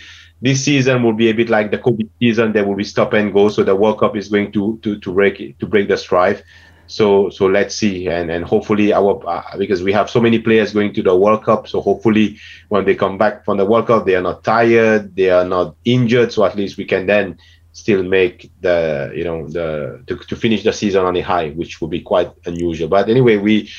[0.45, 2.53] this season will be a bit like the COVID season.
[2.53, 3.49] There will be stop and go.
[3.49, 6.43] So the World Cup is going to to to break to break the strife.
[6.87, 10.75] So so let's see, and and hopefully our uh, because we have so many players
[10.75, 11.67] going to the World Cup.
[11.67, 12.37] So hopefully
[12.69, 15.77] when they come back from the World Cup, they are not tired, they are not
[15.87, 16.31] injured.
[16.31, 17.39] So at least we can then
[17.73, 21.81] still make the you know the to, to finish the season on a high, which
[21.81, 22.89] would be quite unusual.
[22.89, 23.71] But anyway, we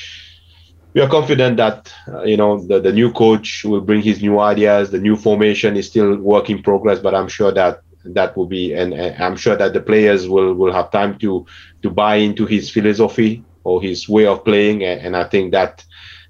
[0.96, 4.40] we are confident that uh, you know the, the new coach will bring his new
[4.40, 4.90] ideas.
[4.90, 7.82] The new formation is still work in progress, but I'm sure that
[8.14, 11.44] that will be and, and, i'm sure that the players will will have time to
[11.82, 15.84] to buy into his philosophy or his way of playing and, and i think that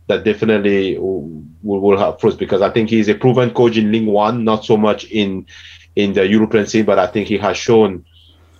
[0.07, 4.07] that definitely will, will help us because I think he's a proven coach in League
[4.07, 5.47] One, not so much in
[5.97, 8.05] in the European scene, but I think he has shown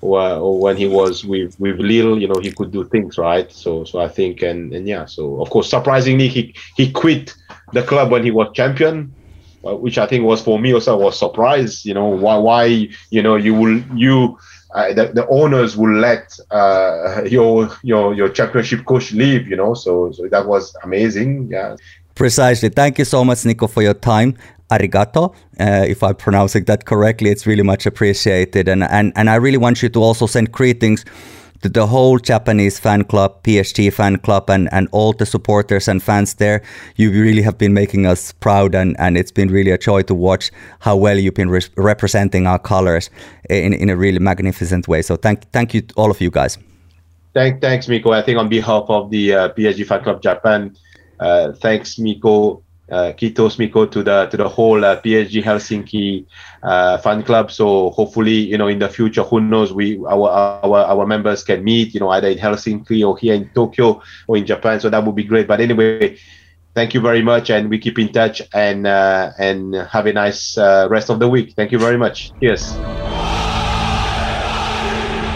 [0.07, 3.51] when he was with with Lille, you know, he could do things right.
[3.53, 7.35] So so I think and and yeah, so of course, surprisingly, he he quit
[7.73, 9.15] the club when he was champion,
[9.65, 11.85] uh, which I think was for me also was surprise.
[11.85, 12.65] You know why why
[13.11, 14.39] you know you will you.
[14.75, 19.75] Uh, the, the owners will let uh, your your your championship coach leave, you know.
[19.75, 21.49] So so that was amazing.
[21.51, 21.77] Yeah.
[22.15, 22.71] Precisely.
[22.71, 24.37] Thank you so much, Nico, for your time
[24.71, 27.31] arigato, uh, if I'm pronouncing that correctly.
[27.31, 28.69] It's really much appreciated.
[28.69, 31.05] And, and, and I really want you to also send greetings
[31.63, 36.03] to the whole Japanese fan club, PSG fan club, and, and all the supporters and
[36.03, 36.63] fans there.
[36.97, 40.15] You really have been making us proud, and, and it's been really a joy to
[40.15, 40.51] watch
[40.81, 43.11] how well you've been re- representing our colors
[43.49, 45.03] in, in a really magnificent way.
[45.03, 46.59] So thank, thank you, to all of you guys.
[47.35, 48.13] Thank, thanks, Mikko.
[48.13, 50.77] I think on behalf of the uh, fan club Japan,
[51.21, 56.27] uh, thanks, Mikko uh, Kitos Mikko to the to the whole uh, PSG Helsinki
[56.63, 57.51] uh, fan club.
[57.51, 61.65] So hopefully, you know, in the future, who knows, we our our our members can
[61.65, 64.81] meet, you know, either in Helsinki or here in Tokyo or in Japan.
[64.81, 65.49] So that would be great.
[65.49, 66.19] But anyway,
[66.75, 70.57] thank you very much, and we keep in touch and uh, and have a nice
[70.57, 71.55] uh, rest of the week.
[71.57, 72.31] Thank you very much.
[72.41, 72.77] Yes.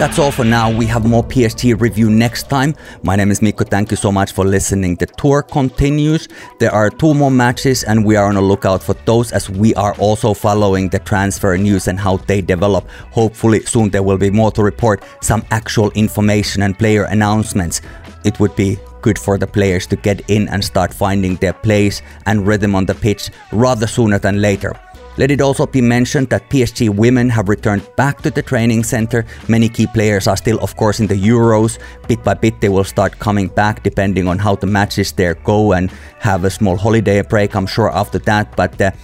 [0.01, 0.70] That's all for now.
[0.70, 2.74] We have more PSG review next time.
[3.03, 3.64] My name is Mikko.
[3.64, 4.94] Thank you so much for listening.
[4.94, 6.26] The tour continues.
[6.59, 9.74] There are two more matches, and we are on a lookout for those as we
[9.74, 12.88] are also following the transfer news and how they develop.
[13.11, 17.82] Hopefully, soon there will be more to report, some actual information and player announcements.
[18.24, 22.01] It would be good for the players to get in and start finding their place
[22.24, 24.72] and rhythm on the pitch rather sooner than later.
[25.16, 29.26] Let it also be mentioned that PSG women have returned back to the training center.
[29.48, 31.78] Many key players are still, of course, in the Euros.
[32.08, 35.72] Bit by bit, they will start coming back depending on how the matches there go
[35.72, 35.90] and
[36.20, 38.56] have a small holiday break, I'm sure, after that.
[38.56, 38.94] But the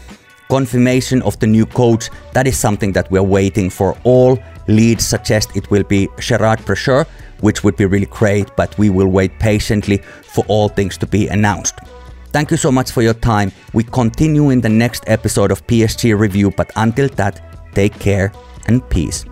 [0.49, 3.99] confirmation of the new coach, that is something that we're waiting for.
[4.05, 4.39] All
[4.69, 7.07] leads suggest it will be Gérard Prêcheur,
[7.41, 11.29] which would be really great, but we will wait patiently for all things to be
[11.29, 11.75] announced.
[12.33, 13.53] Thank you so much for your time.
[13.73, 18.33] We continue in the next episode of PSG Review, but until that, take care
[18.67, 19.25] and peace.